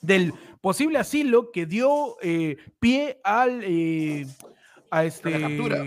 [0.05, 4.27] del posible asilo que dio eh, pie al eh,
[4.91, 5.85] a este captura.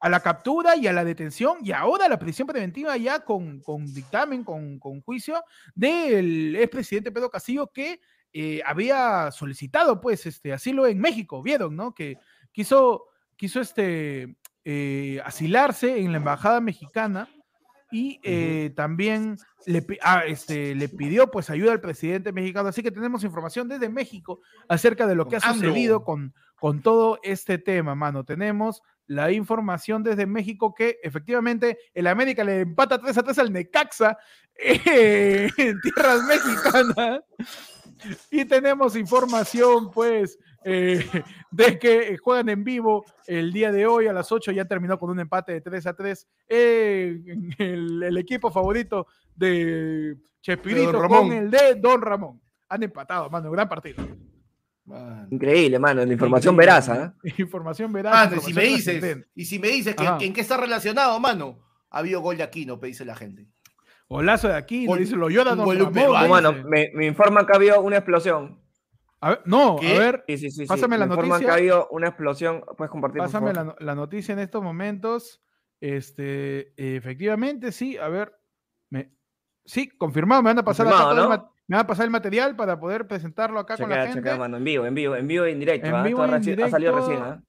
[0.00, 3.84] a la captura y a la detención y ahora la prisión preventiva ya con, con
[3.92, 5.42] dictamen, con, con juicio
[5.74, 8.00] del expresidente Pedro Castillo que
[8.32, 11.94] eh, había solicitado pues este asilo en México, vieron, ¿no?
[11.94, 12.18] Que
[12.52, 17.30] quiso, quiso este, eh, asilarse en la embajada mexicana
[17.90, 22.68] y eh, también le, ah, este, le pidió pues ayuda al presidente mexicano.
[22.68, 27.18] Así que tenemos información desde México acerca de lo que ha sucedido con, con todo
[27.22, 28.24] este tema, mano.
[28.24, 33.52] Tenemos la información desde México que efectivamente el América le empata 3 a 3 al
[33.52, 34.18] Necaxa
[34.56, 37.20] eh, en tierras mexicanas.
[38.30, 41.04] Y tenemos información, pues, eh,
[41.50, 44.52] de que juegan en vivo el día de hoy a las 8.
[44.52, 46.28] Ya terminó con un empate de 3 a 3.
[46.48, 51.32] eh, en el, el equipo favorito de Chespirito con Ramón.
[51.32, 52.40] el de Don Ramón.
[52.68, 53.50] Han empatado, mano.
[53.50, 54.04] Gran partido.
[55.30, 56.04] Increíble, mano.
[56.04, 57.14] La información Increíble, veraz, mano.
[57.16, 57.28] ¿ah?
[57.38, 58.14] Información veraz.
[58.14, 61.58] Mano, y si me dices, y si me dices que en qué está relacionado, mano,
[61.90, 63.48] ha habido gol de Aquino, dice la gente.
[64.08, 66.54] Golazo de aquí, Gol- dice lo llora un Don Ramón.
[66.54, 66.64] dice.
[66.68, 68.60] me, me informan que ha habido una explosión.
[69.20, 69.96] A ver, no, ¿Qué?
[69.96, 70.60] a ver, Sí, sí, sí.
[70.62, 70.66] sí.
[70.66, 71.46] Pásame la Me informan noticia.
[71.46, 72.62] que ha habido una explosión.
[72.76, 73.18] ¿Puedes compartir?
[73.22, 75.42] pásame la, no- la noticia en estos momentos.
[75.80, 78.32] Este, efectivamente, sí, a ver.
[78.90, 79.10] Me,
[79.64, 81.28] sí, confirmado, me van a pasar acá el ¿no?
[81.28, 84.18] ma- me van a pasar el material para poder presentarlo acá con la gente.
[84.18, 84.56] chequea, mano.
[84.58, 85.88] En vivo, en vivo, en vivo y en directo.
[85.88, 86.02] En ¿ah?
[86.04, 87.42] vivo en reci- Ha salido recién, ¿ah?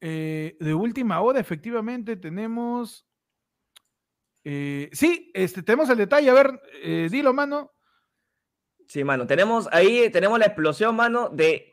[0.00, 3.06] Eh, de última hora, efectivamente, tenemos.
[4.50, 6.30] Eh, sí, este, tenemos el detalle.
[6.30, 7.70] A ver, eh, dilo, mano.
[8.86, 9.26] Sí, mano.
[9.26, 11.70] Tenemos ahí, tenemos la explosión, mano, de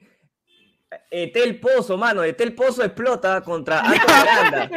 [1.09, 2.21] Etel Pozo, mano.
[2.21, 4.69] Etel Pozo explota contra Miranda.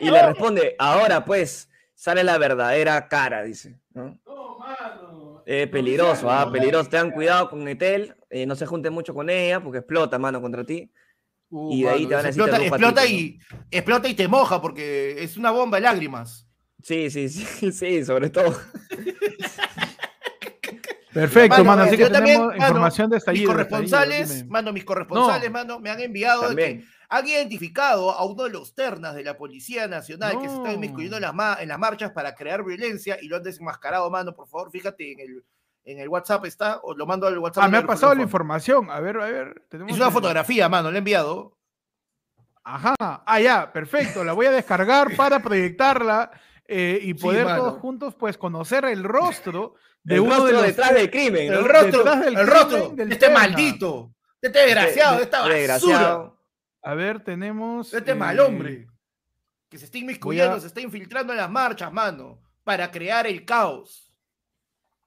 [0.00, 3.78] Y le responde, ahora pues, sale la verdadera cara, dice.
[3.94, 4.18] ¿no?
[4.26, 5.44] No, mano.
[5.46, 6.90] Eh, peligroso, ah, peligroso.
[6.90, 8.16] Tengan cuidado con Etel.
[8.28, 10.90] eh, no se junten mucho con ella porque explota, mano, contra ti.
[11.48, 13.38] Uh, Y de ahí mano, te van a decir, explota, y,
[13.70, 16.45] explota y te moja porque es una bomba de lágrimas.
[16.86, 18.56] Sí, sí, sí, sí, sobre todo.
[21.12, 21.64] Perfecto, mano.
[21.64, 23.50] Mano, Así yo que también, tenemos mano, información de Mis estallido.
[23.52, 25.52] corresponsales, estallido, mano, mis corresponsales, No.
[25.58, 26.88] mano, me han enviado de que También.
[27.08, 31.16] han identificado a uno de los ternas de la Policía Nacional que se está inmiscuyendo
[31.16, 34.46] en las, ma- en las marchas para crear violencia y lo han desenmascarado, mano, por
[34.46, 35.44] favor, fíjate en el,
[35.84, 37.64] en el WhatsApp está, o lo mando al WhatsApp.
[37.64, 38.90] Ah, me ha pasado la información.
[38.90, 39.62] A ver, a ver.
[39.70, 41.56] tenemos Es una el- fotografía, mano, le he enviado.
[42.62, 42.94] Ajá.
[43.00, 44.22] Ah, ya, perfecto.
[44.22, 46.30] La voy a descargar para proyectarla
[46.68, 50.52] eh, y Sí, poder todos juntos, pues, conocer el rostro de el uno rostro de
[50.52, 51.58] los detrás del crimen, ¿no?
[51.60, 55.54] El rostro, detrás del el crimen rostro del este maldito, de este desgraciado, esta basura,
[55.56, 56.42] Desgraciado.
[56.82, 57.92] A ver, tenemos.
[57.92, 58.86] este eh, mal hombre,
[59.68, 63.44] que se está inmiscuyendo, a- se está infiltrando en las marchas, mano, para crear el
[63.44, 64.12] caos.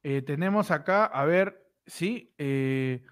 [0.04, 3.04] eh, tenemos acá, a ver, sí, eh,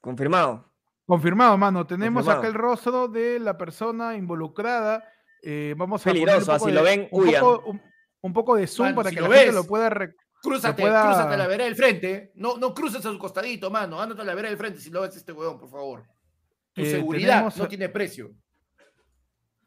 [0.00, 0.70] Confirmado.
[1.06, 1.86] confirmado, mano.
[1.86, 2.38] Tenemos Confirmado.
[2.40, 5.04] acá el rostro de la persona involucrada.
[5.48, 7.40] Eh, vamos a poner un Peligroso, de- lo ven, un huyan.
[7.40, 7.80] poco, un,
[8.22, 9.90] un poco de zoom Mano, para si que lo la gente lo pueda.
[10.42, 12.32] Crúzate, pueda- crúzate a la vereda del frente.
[12.34, 14.00] No, no cruces a su costadito, mano.
[14.00, 16.04] Ándate a la vereda del frente si lo ves este huevón, por favor.
[16.72, 18.30] Tu Eh, seguridad tenemos- no tiene precio.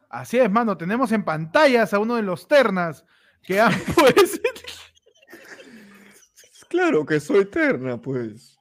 [0.09, 0.75] Así es, mano.
[0.77, 3.05] Tenemos en pantallas a uno de los ternas
[3.41, 4.41] que han pues.
[6.67, 8.57] Claro que soy eterna, pues.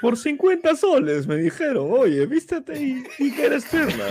[0.00, 4.04] Por 50 soles me dijeron, oye, vístete y, y que eres terna.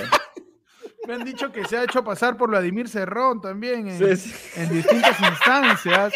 [1.07, 4.35] Me han dicho que se ha hecho pasar por Vladimir Cerrón también en, Sí, sí.
[4.57, 6.13] en distintas instancias.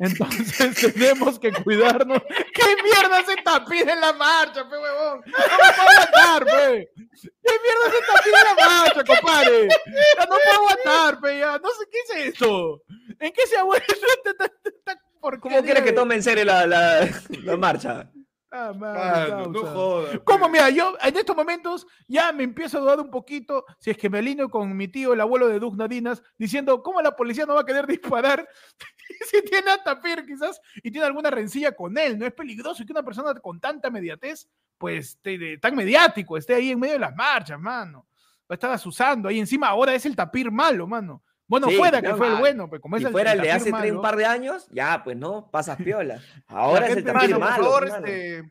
[0.00, 2.20] Entonces tenemos que cuidarnos.
[2.52, 5.20] ¿Qué mierda se tapir en la marcha, pe huevón?
[5.24, 6.90] No me puedo aguantar, pe.
[6.96, 9.68] ¿Qué mierda se tapir en la marcha, compadre?
[9.68, 11.38] Ya no puedo aguantar, pe.
[11.38, 11.58] Ya.
[11.58, 12.82] No sé qué es esto.
[13.20, 15.00] ¿En qué se ha vuelto esta- esta- esta
[15.40, 17.08] ¿Cómo quieres que tome en serio la, la,
[17.44, 18.10] la marcha?
[18.56, 20.20] Ah, Mano, no jodas.
[20.24, 20.48] ¿Cómo?
[20.48, 24.08] Mira, yo en estos momentos ya me empiezo a dudar un poquito si es que
[24.08, 27.54] me alineo con mi tío, el abuelo de Doug Nadinas, diciendo cómo la policía no
[27.54, 28.48] va a querer disparar
[29.30, 32.16] si tiene a Tapir quizás y tiene alguna rencilla con él.
[32.18, 34.48] No es peligroso que una persona con tanta mediatez,
[34.78, 38.06] pues te- de- tan mediático, esté ahí en medio de las marchas, mano.
[38.42, 39.66] Va a estar asusando ahí encima.
[39.68, 41.22] Ahora es el Tapir malo, mano.
[41.46, 43.52] Bueno, Sí, fuera que fue el bueno, pues como es Si el, fuera el de
[43.52, 46.20] hace tres- un malo, par de años, ya, pues no, pasas piola.
[46.46, 47.64] Ahora es el tapir Mano, por malo.
[47.64, 48.50] favor, este,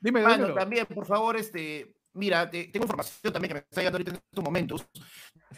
[0.00, 3.96] Dime, mano, también, por favor, este, mira, te- tengo información también que me está llegando
[3.96, 4.86] ahorita en estos momentos,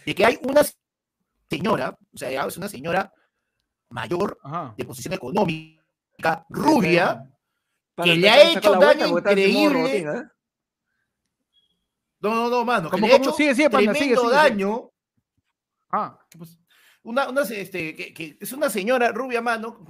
[0.05, 0.63] de que hay una
[1.51, 3.13] señora, o sea, es una señora
[3.91, 4.73] mayor, Ajá.
[4.79, 7.29] de posición económica, rubia,
[7.97, 9.99] Para que le ha hecho daño increíble.
[9.99, 10.23] ¿eh?
[12.21, 14.31] no, no, no, mano, que ¿Cómo, le ha hecho Sigue, sigue, tremendo sigue, sigue.
[14.33, 14.91] daño,
[15.91, 16.59] Ah, pues,
[17.07, 19.87] una, una, este, que, que es una señora rubia, mano,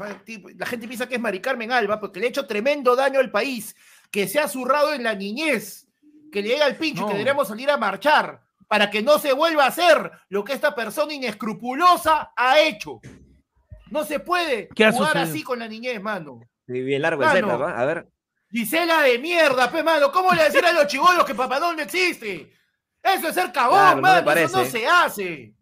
[0.56, 3.30] la gente piensa que es Mari Carmen Alba, porque le ha hecho tremendo daño al
[3.30, 3.74] país,
[4.10, 5.88] que se ha zurrado en la niñez,
[6.30, 7.06] que le llega al pincho y No.
[7.08, 10.74] que deberíamos salir a marchar para que no se vuelva a hacer lo que esta
[10.74, 13.00] persona inescrupulosa ha hecho.
[13.90, 15.30] No se puede ¿Qué jugar sucedido?
[15.32, 16.40] así con la niñez, mano.
[16.66, 17.58] Sí, bien largo el Mano.
[17.58, 17.80] ¿va?
[17.80, 18.08] A ver.
[18.50, 20.12] Gisela de mierda, pe, mano.
[20.12, 22.52] ¿Cómo le decir a los chibolos que Noel no existe?
[23.02, 24.40] Eso es ser cagón, Claro, no me mano.
[24.40, 25.55] Eso no se hace.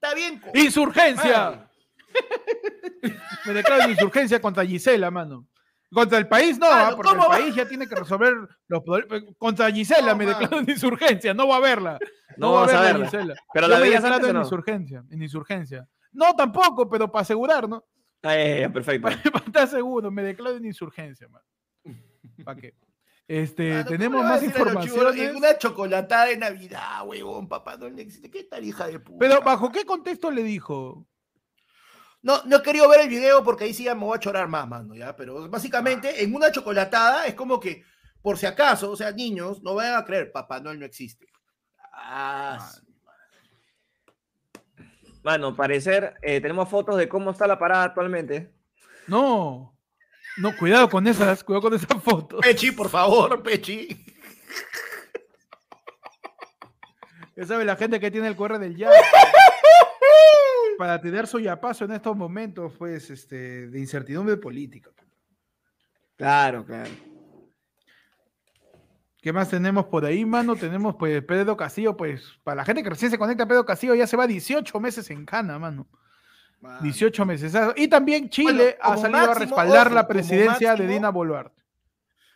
[0.00, 0.40] Está bien.
[0.40, 1.68] co- ¡Insurgencia!
[3.46, 5.46] Me declaro en insurgencia contra Gisela, mano.
[5.92, 8.32] Contra el país no, Mano, ah, porque el país ya tiene que resolver
[8.68, 9.22] los problemas.
[9.38, 10.38] Contra Gisela No, me mano.
[10.38, 11.98] declaro en insurgencia, no va a verla.
[12.36, 13.04] No, No va a vamos a verla.
[13.06, 13.34] Gisela.
[13.52, 14.42] Pero Yo la me veías declaro antes o en no?
[14.42, 15.88] insurgencia, en insurgencia.
[16.12, 17.84] No, tampoco, pero para asegurar, ¿no?
[18.22, 19.08] Ah, ya, ya, perfecto.
[19.32, 21.44] Para estar seguro, me declaro en insurgencia, mano.
[22.44, 22.74] ¿Para qué?
[23.30, 25.20] Este, ¿cómo tenemos más informaciones.
[25.20, 28.28] En una chocolatada de Navidad, huevón, Papá Noel no existe.
[28.28, 29.18] ¿Qué tal hija de puta?
[29.20, 31.06] Pero, ¿bajo qué contexto le dijo?
[32.22, 34.48] No, no he querido ver el video porque ahí sí ya me voy a chorar
[34.48, 35.14] más, mano, ¿ya?
[35.14, 37.84] Pero básicamente, en una chocolatada es como que,
[38.20, 41.28] por si acaso, o sea, niños, no vayan a creer, Papá Noel no existe.
[41.92, 42.68] Ah,
[45.22, 48.52] Mano, parecer, eh, tenemos fotos de cómo está la parada actualmente.
[49.06, 49.78] No.
[50.36, 52.40] No, cuidado con esas, cuidado con esas fotos.
[52.40, 53.88] Pechi, por favor, Pechi.
[57.36, 58.90] Ya sabe la gente que tiene el QR del ya.
[60.78, 64.90] Para tener su yapazo en estos momentos, pues, este, de incertidumbre política.
[66.16, 66.90] Claro, claro.
[69.22, 70.56] ¿Qué más tenemos por ahí, mano?
[70.56, 74.06] Tenemos, pues, Pedro Castillo, pues, para la gente que recién se conecta, Pedro Castillo ya
[74.06, 75.86] se va 18 meses en Cana, mano.
[76.82, 77.54] 18 meses.
[77.54, 81.62] Ah, Y también Chile Bueno, ha salido a respaldar ojo, la presidencia de Dina Boluarte.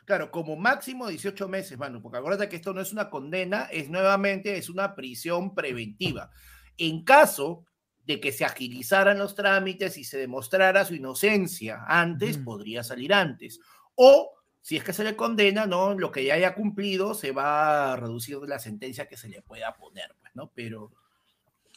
[0.04, 3.88] Claro, como máximo 18 meses, mano, porque acuérdate que esto no es una condena, es
[3.88, 6.30] nuevamente, es una prisión preventiva.
[6.76, 7.64] En caso
[8.04, 13.60] de que se agilizaran los trámites y se demostrara su inocencia antes, podría salir antes.
[13.94, 15.94] O si es que se le condena, ¿no?
[15.94, 19.74] Lo que ya haya cumplido se va a reducir la sentencia que se le pueda
[19.74, 20.50] poner, pues, ¿no?
[20.54, 20.90] Pero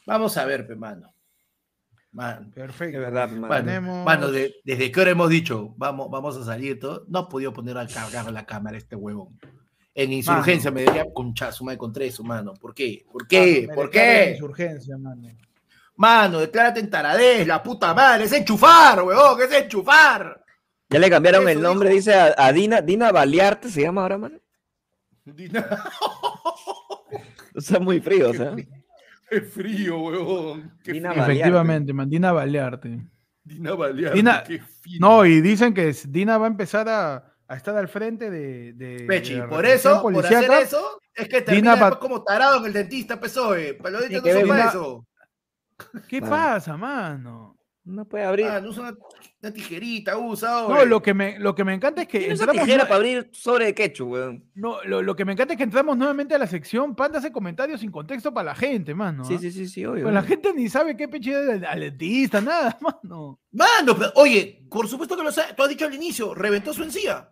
[0.06, 1.14] vamos a ver, pe, mano.
[2.12, 2.98] Man, Perfecto.
[2.98, 3.48] Es verdad, mano.
[3.48, 7.20] Mano, Tenemos- mano, de- desde que ahora hemos dicho, vamos, vamos a salir todo, no
[7.20, 9.40] ha podido poner al cargar la cámara este huevón.
[9.94, 12.54] En insurgencia me diría concha su madre contra eso, mano.
[12.54, 13.06] ¿Por qué?
[13.12, 13.68] ¿Por qué?
[13.74, 14.32] ¿Por qué?
[14.34, 15.28] Insurgencia, mano.
[15.96, 20.44] Mano, declárate en taradez, la puta madre, es enchufar, huevón, es enchufar.
[20.90, 21.98] Ya le cambiaron Eso el nombre, dijo.
[21.98, 24.40] dice a, a Dina, Dina Balearte, ¿se llama ahora, mano?
[27.56, 28.56] O sea, muy frío, o sea.
[29.30, 30.78] Qué frío, huevón.
[30.84, 31.22] Qué Dina frío.
[31.22, 31.32] Balearte.
[31.34, 33.08] Efectivamente, man, Dina Balearte.
[33.44, 35.08] Dina Balear, Dina- qué fino.
[35.10, 38.74] No, y dicen que Dina va a empezar a, a estar al frente de.
[38.74, 42.60] de Pechi, de por eso, por hacer eso, es que Dina termina después como tarado
[42.60, 43.76] en el dentista, PSOE.
[43.76, 45.06] Paloditos Tiene no son para Dina- eso.
[46.08, 47.57] ¿Qué pasa, mano?
[47.90, 48.46] No puede abrir.
[48.48, 48.98] Ah, no usa una,
[49.42, 50.64] una tijerita, usa.
[50.68, 52.56] No, lo que me, lo que me encanta es que entramos.
[52.58, 54.44] tijera nue- para abrir sobre de ketchup, weón.
[54.56, 56.96] no, lo, lo que me encanta es que entramos nuevamente a la sección.
[56.96, 59.24] Panda hace comentarios sin contexto para la gente, mano.
[59.24, 59.40] Sí, ¿ah?
[59.40, 60.04] sí, sí, sí, obvio.
[60.04, 63.40] Pues la gente ni sabe qué peche es al dentista, nada, mano.
[63.54, 65.56] Mano, pero, oye, por supuesto que lo sabes.
[65.56, 67.32] Tú has dicho al inicio, reventó su encía.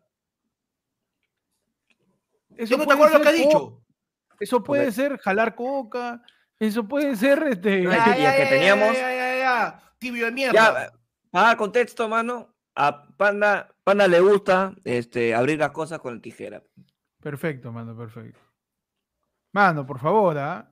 [2.56, 3.82] Eso ¿Yo no te acuerdas lo que co- dicho?
[4.40, 6.22] Eso puede ser jalar coca.
[6.58, 7.82] Eso puede ser este.
[7.82, 9.82] No, Ya, que ya, teníamos- Ya, ya, ya, ya.
[10.06, 10.54] Tibio de mierda.
[10.54, 10.94] Ya,
[11.32, 16.62] para dar contexto, mano, a Panda, Panda le gusta este, abrir las cosas con tijera.
[17.24, 18.40] Perfecto, mano, perfecto.
[19.52, 20.72] Mano, por favor, ¿ah?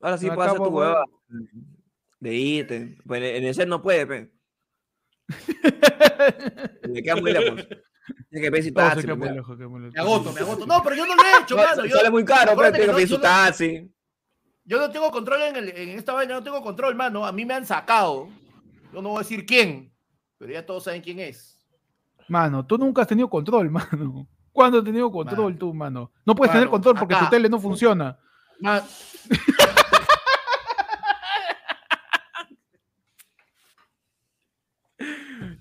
[0.00, 1.04] Ahora sí puedes hacer tu hueva
[2.18, 2.98] de irte.
[3.06, 4.32] Pues en el set no puede, pe.
[6.82, 7.68] Le queda muy lejos.
[8.28, 9.06] Tiene que pedir su taxi.
[9.06, 9.12] Me
[10.00, 10.66] agoto, me agoto.
[10.66, 11.84] No, pero yo no lo he hecho, No, mano.
[11.86, 13.93] Yo, Sale muy caro, pero acuérdate tiene que pedir su taxi.
[14.64, 17.24] Yo no tengo control en, el- en esta vaina, no tengo control, mano.
[17.26, 18.28] A mí me han sacado.
[18.92, 19.92] Yo no voy a decir quién,
[20.38, 21.58] pero ya todos saben quién es.
[22.28, 24.28] Mano, tú nunca has tenido control, mano.
[24.52, 25.58] ¿Cuándo has tenido control Mano.
[25.58, 26.12] tú, mano?
[26.24, 28.16] No puedes tener control porque tu tele no funciona.
[28.60, 28.82] Ma-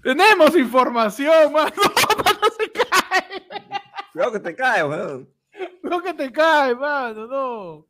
[0.04, 1.72] Tenemos información, mano.
[2.24, 3.48] Mano, se cae.
[4.12, 5.30] Cuidado que te cae, weón.
[5.82, 7.88] No que te cae, mano, no.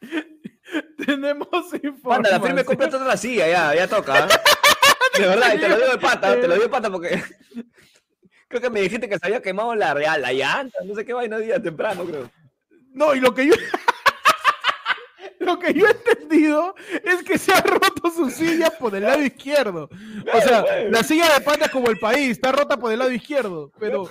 [1.06, 2.00] Tenemos información.
[2.02, 4.24] Panda, la firme completa de la silla, ya, ya toca.
[4.24, 4.28] ¿ah?
[5.18, 7.22] De verdad, y te lo digo de pata, te lo digo de pata porque
[8.48, 11.12] creo que me dijiste que se había quemado la real, la llanta, no sé qué
[11.12, 12.30] vaina día temprano, creo.
[12.92, 13.54] No, y lo que yo.
[15.40, 19.22] lo que yo he entendido es que se ha roto su silla por el lado
[19.22, 19.88] izquierdo.
[20.32, 23.10] O sea, la silla de panda es como el país, está rota por el lado
[23.10, 23.72] izquierdo.
[23.78, 24.08] Pero,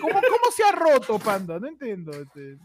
[0.00, 1.58] ¿cómo, cómo se ha roto, panda?
[1.58, 2.12] No entiendo.
[2.12, 2.58] este.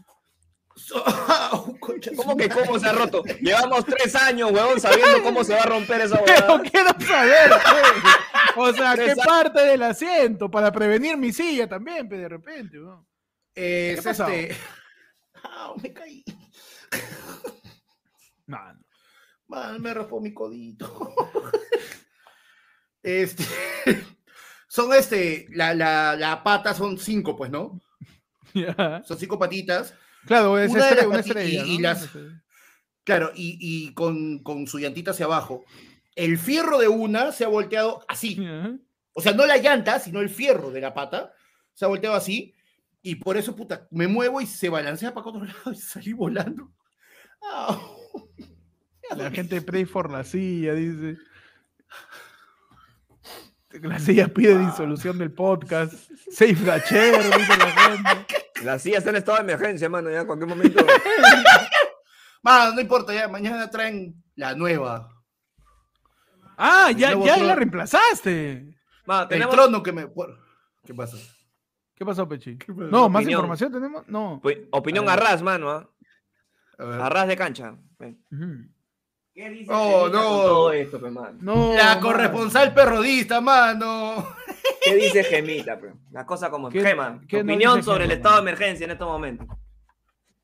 [2.16, 3.22] ¿Cómo que cómo se ha roto?
[3.40, 6.70] Llevamos tres años, weón, sabiendo cómo se va a romper esa Pero huevada.
[6.70, 7.50] quiero saber.
[8.56, 10.50] O sea, ¿qué parte del asiento?
[10.50, 12.78] Para prevenir mi silla también, pe, de repente.
[12.78, 13.06] ¿no?
[13.54, 14.56] Es ¿Qué este.
[15.42, 16.24] Ah, me caí.
[18.46, 18.80] Mano.
[19.46, 21.14] Man, me raspó mi codito.
[23.02, 23.44] este.
[24.68, 25.46] Son este.
[25.50, 27.80] La, la, la pata son cinco, pues, ¿no?
[29.04, 29.94] Son cinco patitas.
[30.26, 31.64] Claro, es Una de estre- las una estrella.
[31.66, 32.08] y- las-
[33.04, 35.64] Claro, y, y con, con su llantita hacia abajo.
[36.14, 38.38] El fierro de una se ha volteado así.
[39.14, 41.32] O sea, no la llanta, sino el fierro de la pata.
[41.74, 42.54] Se ha volteado así.
[43.02, 46.70] Y por eso, puta, me muevo y se balancea para otro lado y salí volando.
[47.42, 47.80] Ah.
[49.16, 51.16] La gente pray for la silla, dice.
[53.82, 55.94] La silla pide disolución del podcast.
[56.30, 58.36] Safe Gacher, dice la gente.
[58.64, 60.84] La silla está en estado de emergencia, mano, ya en cualquier momento.
[62.42, 65.08] Man, no importa, ya mañana traen la nueva.
[66.56, 67.44] Ah, ya, ya trono.
[67.46, 68.76] la reemplazaste.
[69.06, 70.06] Mano, El tenemos trono que me.
[70.84, 71.16] ¿Qué pasa?
[71.94, 72.56] ¿Qué pasó, Pechi?
[72.56, 72.72] pasó?
[72.74, 73.40] No, más Opinión.
[73.40, 74.08] información tenemos.
[74.08, 74.40] No.
[74.40, 75.24] opi- opinión A a ver.
[75.24, 75.88] ras, mano, ¿ah?
[76.78, 77.00] A ver.
[77.00, 77.76] a ras de cancha.
[77.98, 78.22] Ven.
[79.34, 80.12] ¿Qué dice Oh, no.
[80.12, 81.38] con todo esto, pe, mano?
[81.40, 82.00] No, La mano.
[82.00, 84.34] corresponsal perrodista, mano.
[84.82, 85.92] ¿Qué dice Gemita, pe?
[86.10, 88.90] La cosa como ¿Qué- Gema, qué tu no opinión sobre el estado de emergencia en
[88.92, 89.46] estos momentos.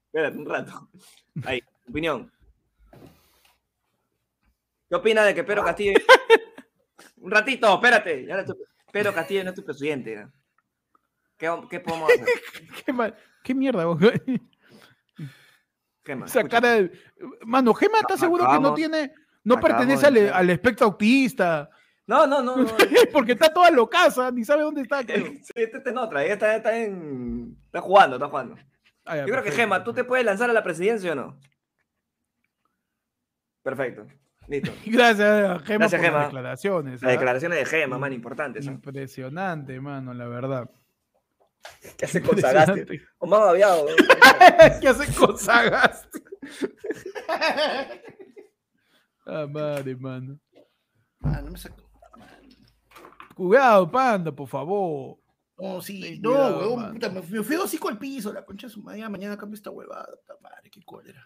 [0.07, 0.89] Espérate un rato.
[1.45, 2.33] Ahí, opinión.
[4.89, 5.93] ¿Qué opina de que Pedro Castillo...
[7.17, 8.27] un ratito, espérate.
[8.93, 10.17] Pedro Castillo no es tu presidente.
[10.17, 10.33] ¿no?
[11.37, 12.25] ¿Qué, qué podemos hacer?
[12.87, 13.99] ¿Qué, ma- qué mierda, vos?
[16.05, 16.93] Gema, Esa cara de...
[17.45, 19.13] Mano, Gema está seguro que no tiene...
[19.45, 21.71] No pertenece al espectro autista.
[22.07, 22.57] No, no, no.
[22.57, 22.67] no.
[23.13, 25.05] Porque está toda locaza, ni sabe dónde está.
[25.05, 25.25] creo.
[25.43, 27.57] Sí, este está en otra, ella está, está en...
[27.67, 28.57] Está jugando, está jugando.
[29.05, 31.15] Ah, ya, Yo creo que perfecto, Gema, ¿tú te puedes lanzar a la presidencia o
[31.15, 31.39] no?
[33.63, 34.07] Perfecto.
[34.49, 34.73] Listo.
[34.87, 36.19] Gracias a Gema Gracias, por Gema.
[36.19, 37.03] las declaraciones.
[37.03, 37.13] Las ¿ah?
[37.13, 38.67] declaraciones de Gema, man, importantes.
[38.67, 38.71] ¿eh?
[38.71, 40.71] Impresionante, mano, la verdad.
[41.99, 43.01] ¿Qué hace con Sagasti?
[43.19, 43.89] O más babiado.
[43.89, 43.95] ¿eh?
[44.81, 46.21] ¿Qué hace con Sagasti?
[49.27, 50.39] Ah, madre, mano.
[51.23, 51.86] Ah, no me saco.
[53.37, 55.19] Cuidado, panda, por favor.
[55.59, 58.67] No, sí, Ten no, cuidado, huevón, puta, me, me fui hocico al piso, la concha
[58.67, 61.23] de su madre, mañana cambio esta huevada, puta madre, qué cólera.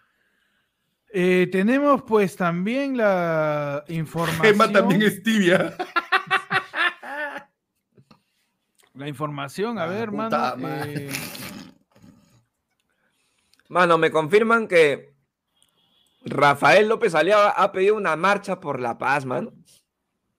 [1.13, 5.01] Eh, tenemos pues también la información.
[5.01, 5.73] es tibia.
[8.93, 10.53] La información, a Ah, ver, mano.
[10.85, 11.09] eh,
[13.69, 15.15] Mano, me confirman que
[16.25, 19.53] Rafael López Aliaga ha pedido una marcha por la paz, mano.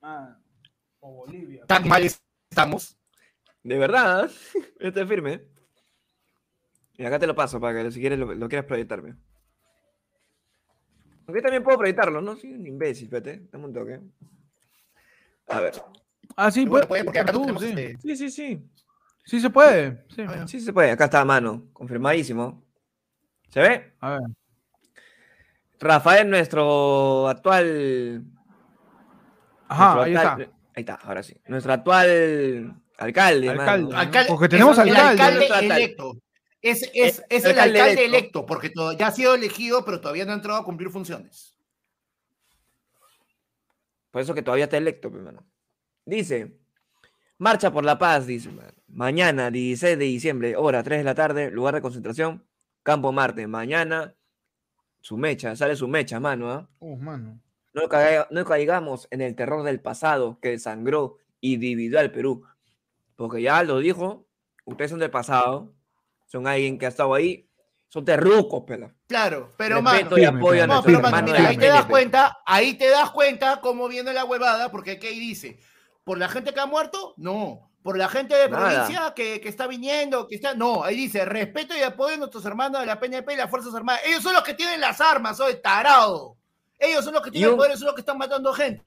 [0.03, 0.37] ah,
[1.03, 1.65] o Bolivia.
[1.67, 2.97] Tan mal estamos.
[3.63, 4.31] De verdad, ¿eh?
[4.81, 5.43] Este es firme.
[6.97, 9.15] Y acá te lo paso para que si quieres lo, lo quieras proyectarme.
[11.27, 12.37] Aunque también puedo proyectarlo, ¿no?
[12.37, 13.49] Soy un imbécil, espérate.
[13.51, 14.01] Dame un toque.
[15.49, 15.75] A ver.
[16.37, 17.69] Ah, sí, puede, puede, porque acá tú, tenemos sí.
[17.69, 18.71] este- Sí, sí, sí.
[19.25, 20.05] Sí se puede.
[20.15, 20.23] Sí.
[20.27, 20.47] Ah.
[20.47, 20.91] Sí se puede.
[20.91, 21.69] Acá está a mano.
[21.73, 22.65] Confirmadísimo.
[23.49, 23.95] ¿Se ve?
[24.01, 24.21] A ver.
[25.79, 28.25] Rafael, nuestro actual.
[29.69, 30.62] Ajá, nuestro ahí actual- está.
[30.75, 31.35] Ahí está, ahora sí.
[31.47, 33.49] Nuestro actual alcalde.
[33.51, 33.93] Alcalde.
[33.95, 34.27] mano.
[34.29, 35.35] Porque tenemos es el alcalde.
[35.37, 35.85] Nuestro alcalde.
[35.85, 36.17] electo.
[36.63, 38.17] Es, es, Eh, es el alcalde alcalde electo.
[38.19, 41.57] electo, porque to- ya ha sido elegido, pero todavía no ha entrado a cumplir funciones.
[44.11, 45.45] Por eso que todavía está electo, pues, mano.
[46.05, 46.59] Dice,
[47.39, 48.51] marcha por la paz, dice.
[48.89, 52.45] Mañana, 16 de diciembre, hora 3 de la tarde, lugar de concentración,
[52.83, 53.47] Campo Marte.
[53.47, 54.15] Mañana,
[55.01, 56.69] su mecha, sale su mecha, mano, ¿ah?
[56.79, 57.41] Uh, mano.
[57.75, 62.45] No, caiga- no caigamos en el terror del pasado que desangró y dividió al Perú.
[63.17, 64.27] Porque ya lo dijo,
[64.65, 65.73] ustedes son del pasado,
[66.27, 67.49] son alguien que ha estado ahí,
[67.89, 68.95] son terrucos, pela.
[69.07, 70.19] Claro, pero Respeto mano.
[70.19, 70.67] y apoyo a.
[70.67, 74.13] No, pero mano, hermanos mira, ahí te das cuenta, ahí te das cuenta cómo viene
[74.13, 75.59] la huevada, porque ¿qué dice?
[76.05, 77.15] ¿Por la gente que ha muerto?
[77.17, 77.71] No.
[77.83, 78.71] ¿Por la gente de Nada.
[78.85, 80.27] provincia que, que está viniendo?
[80.29, 83.37] que está No, ahí dice, respeto y apoyo a nuestros hermanos de la PNP y
[83.37, 84.03] las Fuerzas Armadas.
[84.07, 86.37] Ellos son los que tienen las armas, soy tarado.
[86.83, 88.83] Ellos son los que tienen el poder, son los que están matando gente.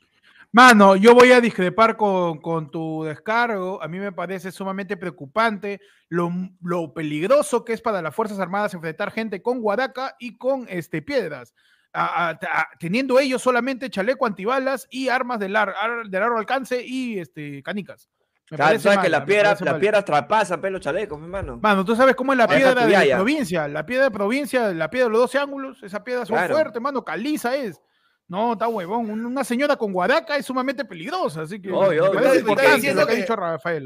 [0.51, 3.81] Mano, yo voy a discrepar con, con tu descargo.
[3.83, 6.31] A mí me parece sumamente preocupante lo,
[6.61, 11.01] lo peligroso que es para las Fuerzas Armadas enfrentar gente con guaraca y con este,
[11.01, 11.53] piedras.
[11.91, 16.37] A- a- a- teniendo ellos solamente chaleco antibalas y armas de, lar- ar- de largo
[16.37, 18.09] alcance y este, canicas.
[18.51, 19.79] Me sabes que la piedra, la mal.
[19.79, 21.57] piedra traspasa pelo chaleco, mi hermano.
[21.61, 23.67] Mano, tú sabes cómo es la piedra de provincia.
[23.67, 26.53] La piedra de provincia, la piedra de los 12 ángulos, esa piedra son Claro.
[26.53, 27.81] fuerte, mano, caliza es.
[28.27, 29.09] No, está huevón.
[29.09, 32.19] un- Una señora con guaraca es sumamente peligrosa, así que Obvio, obvio.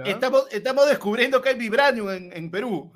[0.06, 2.92] Estamos, estamos descubriendo que hay vibranium en, en Perú.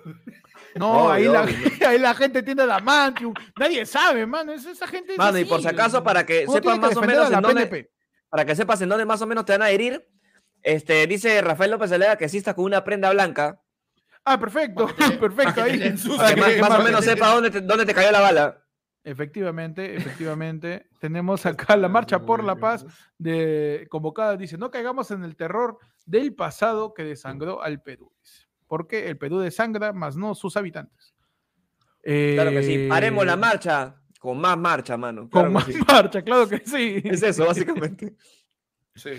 [0.76, 1.46] No, ahí, Obvio, la,
[1.90, 3.34] ahí la gente tiene la mantium.
[3.60, 4.54] Nadie sabe, mano.
[4.54, 7.32] es- esa gente es Mano, y por si acaso, para que que más o menos
[7.32, 7.92] en dónde, PNP.
[8.30, 10.06] para que sepas en dónde más o menos te van a herir,
[10.64, 13.60] este, dice Rafael López Alea que sí está con una prenda blanca,
[14.26, 15.62] Ah, perfecto, te- perfecto.
[15.62, 15.78] Ahí.
[15.80, 15.96] que
[16.56, 18.64] que más, o menos sepa dónde te, dónde te cayó la bala.
[19.04, 20.88] Efectivamente, efectivamente.
[21.02, 22.86] Tenemos acá la marcha por la paz
[23.18, 24.38] de convocada.
[24.38, 28.14] Dice, no caigamos en el terror del pasado que desangró al Perú.
[28.22, 28.48] dice.
[28.66, 31.14] Porque el Perú desangra, más no sus habitantes.
[32.02, 32.74] Claro que sí.
[32.76, 35.24] Eh, Haremos la marcha con más marcha, mano.
[35.24, 35.74] Con Claro más sí.
[35.86, 37.02] marcha, claro que sí.
[37.04, 38.16] Es eso, básicamente.
[38.96, 39.10] Sí.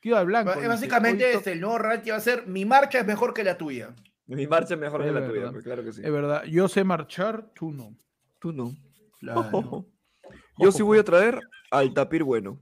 [0.00, 0.54] Tío al blanco.
[0.54, 3.34] dice, Básicamente, "Hoy to- este, el nuevo reality va a ser mi marcha es mejor
[3.34, 3.94] que la tuya.
[4.26, 6.02] Mi marcha es mejor que Es la tuya, pues, claro que sí.
[6.04, 7.96] Es verdad, yo sé marchar, tú no.
[8.38, 8.72] Tú no.
[9.18, 9.86] Claro.
[10.60, 11.38] Yo sí voy a traer
[11.70, 12.58] al tapir bueno.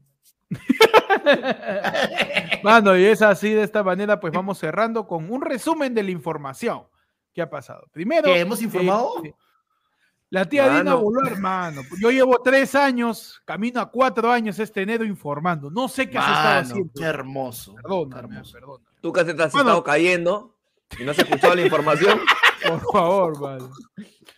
[2.62, 6.10] Mano, y es así, de esta manera, pues vamos cerrando con un resumen de la
[6.10, 6.82] información
[7.32, 7.86] que ha pasado.
[7.92, 9.22] Primero, ¿Que hemos informado?
[9.24, 9.34] eh,
[10.36, 11.00] la tía Dina Mano.
[11.00, 11.82] voló, hermano.
[12.00, 15.70] Yo llevo tres años, camino a cuatro años este enero informando.
[15.70, 16.92] No sé qué has estado Mano, haciendo.
[16.94, 17.74] qué hermoso.
[17.74, 18.52] Perdóname, Qué hermoso.
[18.52, 18.84] perdóname.
[19.00, 19.68] Tú que te has Bueno.
[19.70, 20.56] estado cayendo
[20.98, 22.20] y no se escuchó la información,
[22.66, 23.70] Por favor, mano.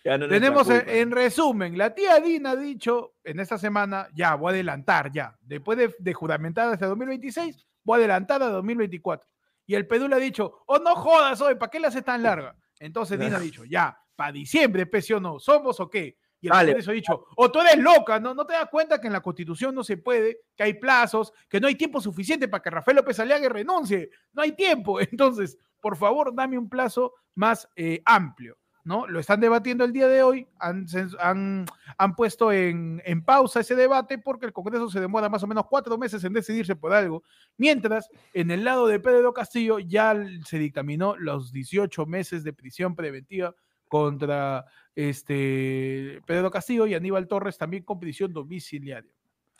[0.03, 0.91] ya no Tenemos, en, culpa.
[0.93, 5.35] en resumen, la tía Dina ha dicho en esta semana, ya, voy a adelantar, ya.
[5.41, 9.27] Después de, de juramentar hasta 2026, voy a adelantar a 2024.
[9.65, 12.55] Y el Pedul ha dicho, oh, no jodas hoy, ¿para qué la hace tan larga?
[12.79, 16.17] Entonces Dina ha dicho, ya, para diciembre, pese o no, ¿somos o qué?
[16.41, 16.51] Y el.
[16.51, 18.33] Congreso ha dicho, o tú eres loca, ¿no?
[18.33, 21.61] ¿No te das cuenta que en la Constitución no se puede, que hay plazos, que
[21.61, 24.09] no hay tiempo suficiente para que Rafael López Aliaga renuncie?
[24.33, 24.99] No hay tiempo.
[25.11, 28.57] Entonces, por favor, dame un plazo más eh, amplio.
[28.83, 29.07] ¿no?
[29.07, 30.85] Lo están debatiendo el día de hoy, han,
[31.19, 31.65] han,
[31.97, 35.65] han puesto en, en pausa ese debate porque el Congreso se demora más o menos
[35.69, 37.23] cuatro meses en decidirse por algo,
[37.55, 40.13] mientras en el lado de Pedro Castillo ya
[40.43, 43.55] se dictaminó los 18 meses de prisión preventiva
[43.89, 44.65] contra
[44.95, 49.11] este Pedro Castillo y Aníbal Torres también con prisión domiciliaria.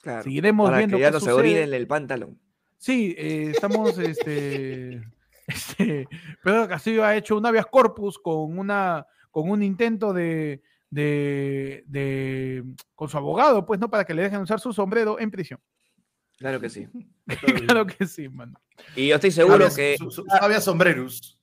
[0.01, 2.39] Claro, Seguiremos para viendo que ya qué no se orinen el pantalón.
[2.77, 5.01] Sí, eh, estamos, este,
[5.47, 6.07] este,
[6.41, 12.63] Pedro Castillo ha hecho un habeas corpus con una, con un intento de, de, de-
[12.95, 13.89] con su abogado, pues, ¿no?
[13.89, 15.59] Para que le dejen usar su sombrero en prisión.
[16.37, 16.87] Claro que sí.
[17.67, 18.61] claro que sí, mano.
[18.95, 21.38] Y yo estoy seguro Había- que su- su- había sombreros.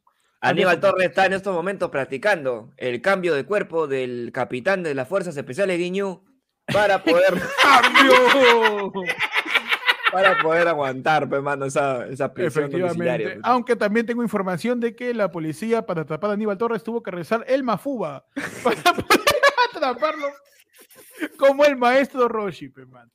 [0.48, 5.08] Aníbal Torres está en estos momentos practicando el cambio de cuerpo del capitán de las
[5.08, 6.24] Fuerzas Especiales Guiñú
[6.72, 8.92] para poder, ¡Cambio!
[10.12, 12.64] para poder aguantar, pues, mano, esa, esa prisión.
[12.64, 13.24] Efectivamente.
[13.24, 13.38] pues.
[13.42, 17.10] Aunque también tengo información de que la policía para atrapar a Aníbal Torres tuvo que
[17.10, 18.26] rezar el Mafuba
[18.62, 19.20] para poder
[19.74, 20.28] atraparlo
[21.38, 23.10] como el maestro Roshi, pe, man.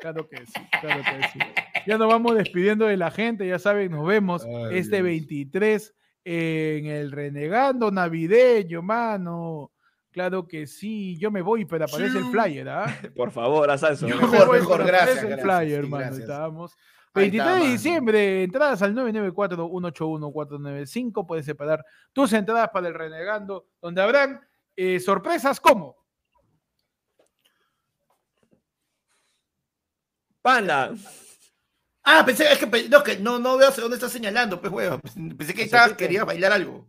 [0.00, 1.38] Claro que sí, claro que sí.
[1.86, 5.04] Ya nos vamos despidiendo de la gente, ya saben, nos vemos Ay, este Dios.
[5.04, 5.94] 23
[6.24, 9.72] en el Renegando Navideño, mano.
[10.10, 12.86] Claro que sí, yo me voy, pero aparece el flyer, ¿ah?
[13.16, 14.08] Por favor, haz eso.
[14.08, 16.18] Mejor, voy, mejor, gracias, aparece el gracias, flyer, sí, gracias.
[16.18, 16.76] Estábamos.
[17.12, 21.26] Ahí 23 está, de diciembre, entradas al 994-181-495.
[21.26, 24.40] Puedes separar tus entradas para el Renegando, donde habrán
[24.76, 25.96] eh, sorpresas como
[30.42, 30.94] Panda.
[32.18, 34.98] Ah, pensé, es que, no, que no, no veo hacia dónde está señalando, pues, huevo.
[35.00, 36.88] Pensé que Hacia estaba- ti, querías bailar algo.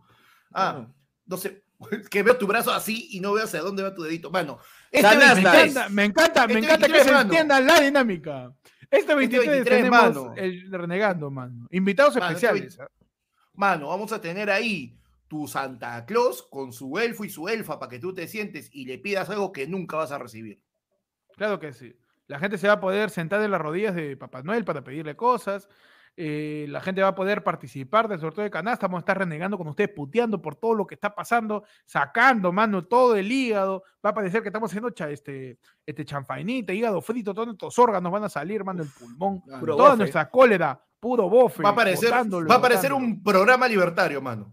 [0.53, 0.87] Ah,
[1.25, 1.63] no sé,
[2.09, 4.31] que veo tu brazo así y no veo hacia dónde va tu dedito.
[4.31, 4.57] Mano,
[4.91, 5.07] este.
[5.15, 7.21] Me 23, encanta, me encanta, me Este que 23, se mano.
[7.23, 8.51] entienda la dinámica.
[8.89, 10.33] Este 23, 23, tenemos mano.
[10.35, 11.67] el Renegando, mano.
[11.71, 12.79] Invitados Mano, este especiales.
[12.79, 12.87] ¿ah?
[13.53, 14.97] mano, vamos a tener ahí
[15.29, 18.85] tu Santa Claus con su elfo y su elfa para que tú te sientes y
[18.85, 20.61] le pidas algo que nunca vas a recibir.
[21.37, 21.95] Claro que sí.
[22.31, 25.15] La gente se va a poder sentar en las rodillas de Papá Noel para pedirle
[25.17, 25.67] cosas.
[26.17, 28.87] eh, la gente va a poder participar del sorteo de canasta.
[28.87, 32.83] Vamos a estar renegando con ustedes, puteando por todo lo que está pasando, sacando, mano,
[32.85, 33.83] todo el hígado.
[34.05, 38.11] Va a parecer que estamos haciendo cha- este, este chanfainita, hígado frito, todos nuestros órganos
[38.11, 39.61] van a salir, mano, el pulmón, toda
[39.91, 39.97] bofe.
[39.97, 41.63] nuestra cólera, puro bofe.
[41.63, 44.51] Va a parecer, botándolo va a parecer un programa libertario, mano.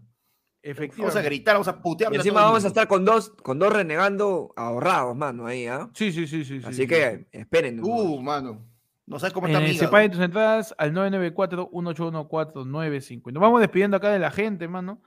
[0.97, 2.11] Vamos a gritar, vamos a putear.
[2.13, 5.89] Y encima vamos a estar con dos, con dos renegando ahorrados, mano, ahí, ¿ah?
[5.93, 6.59] Sí, sí, sí, sí.
[6.59, 6.87] sí, Así sí.
[6.87, 7.79] que esperen.
[7.81, 8.65] Uh, mano.
[9.05, 9.85] No sabes cómo está Eh, mi hígado.
[9.87, 13.29] separen tus entradas al 994-181-495.
[13.29, 15.01] Y nos vamos despidiendo acá de la gente, mano.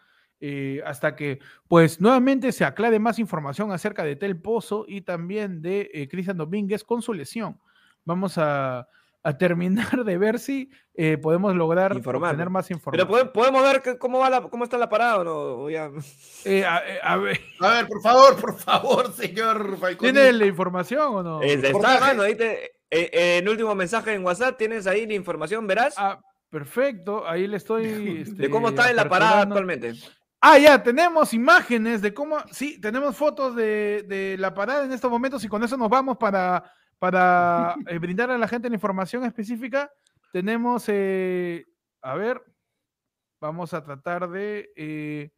[0.44, 1.38] eh, hasta que,
[1.68, 6.36] pues, nuevamente se aclare más información acerca de Tel Pozo y también de eh, Cristian
[6.36, 7.60] Domínguez con su lesión.
[8.04, 8.88] Vamos a,
[9.24, 12.52] a terminar de ver si eh, podemos lograr Informar, tener ¿no?
[12.52, 13.08] más Pero información.
[13.08, 15.32] pode- podemos ver que- cómo va la, cómo está la parada o no.
[15.64, 15.90] O ya-
[16.44, 20.12] Eh, a, eh, a ver, A ver, por favor, por favor, señor Falconi.
[20.12, 21.42] ¿Tiene la información o no?
[21.42, 22.70] Eh, está, mano, ahí te- eh,
[23.12, 26.18] eh, en último mensaje en WhatsApp tienes ahí la información, verás, Ah,
[26.50, 27.84] perfecto, ahí le estoy.
[28.24, 29.92] de cómo este, está en la parada actualmente.
[30.44, 35.08] Ah, ya, tenemos imágenes de cómo, sí, tenemos fotos de, de la parada en estos
[35.10, 36.64] momentos y con eso nos vamos para,
[37.02, 39.92] para eh, brindar a la gente la información específica.
[40.32, 41.66] Tenemos, eh,
[42.00, 42.40] a ver,
[43.40, 44.70] vamos a tratar de...
[44.76, 45.32] eh,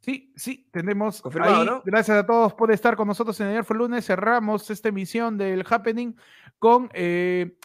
[0.00, 1.22] sí, sí, tenemos...
[1.22, 1.64] Confirmado, ahí.
[1.64, 1.80] ¿no?
[1.84, 4.04] Gracias a todos por estar con nosotros en ayer fue lunes.
[4.04, 6.16] Cerramos esta emisión del Happening
[6.58, 7.56] con eh,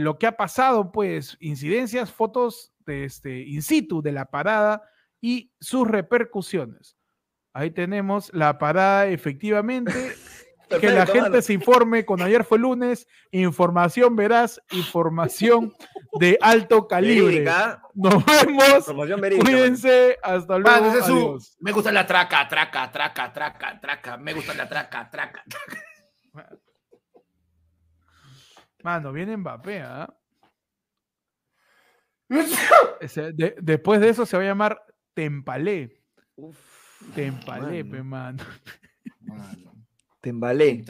[0.00, 4.82] lo que ha pasado, pues, incidencias, fotos de este, in situ de la parada
[5.20, 6.96] y sus repercusiones.
[7.52, 9.92] Ahí tenemos la parada, efectivamente.
[10.78, 15.74] que la gente se informe con ayer fue lunes, información veraz, información
[16.18, 17.24] de alto calibre.
[17.40, 18.86] Verídica, Nos vemos,
[19.44, 20.80] cuídense, hasta luego.
[20.86, 21.38] Mano, su-.
[21.60, 24.16] Me gusta la traca, traca, traca, traca, traca.
[24.16, 25.44] Me gusta la traca, traca.
[28.82, 30.14] Mano, viene Mbappé, ¿ah?
[33.34, 34.82] De- después de eso se va a llamar
[35.14, 36.00] Tempalé.
[36.36, 36.56] Uf,
[37.14, 37.90] Tempalé, mano.
[37.96, 38.44] pe, mano.
[39.20, 39.79] Mano.
[40.22, 40.84] Te.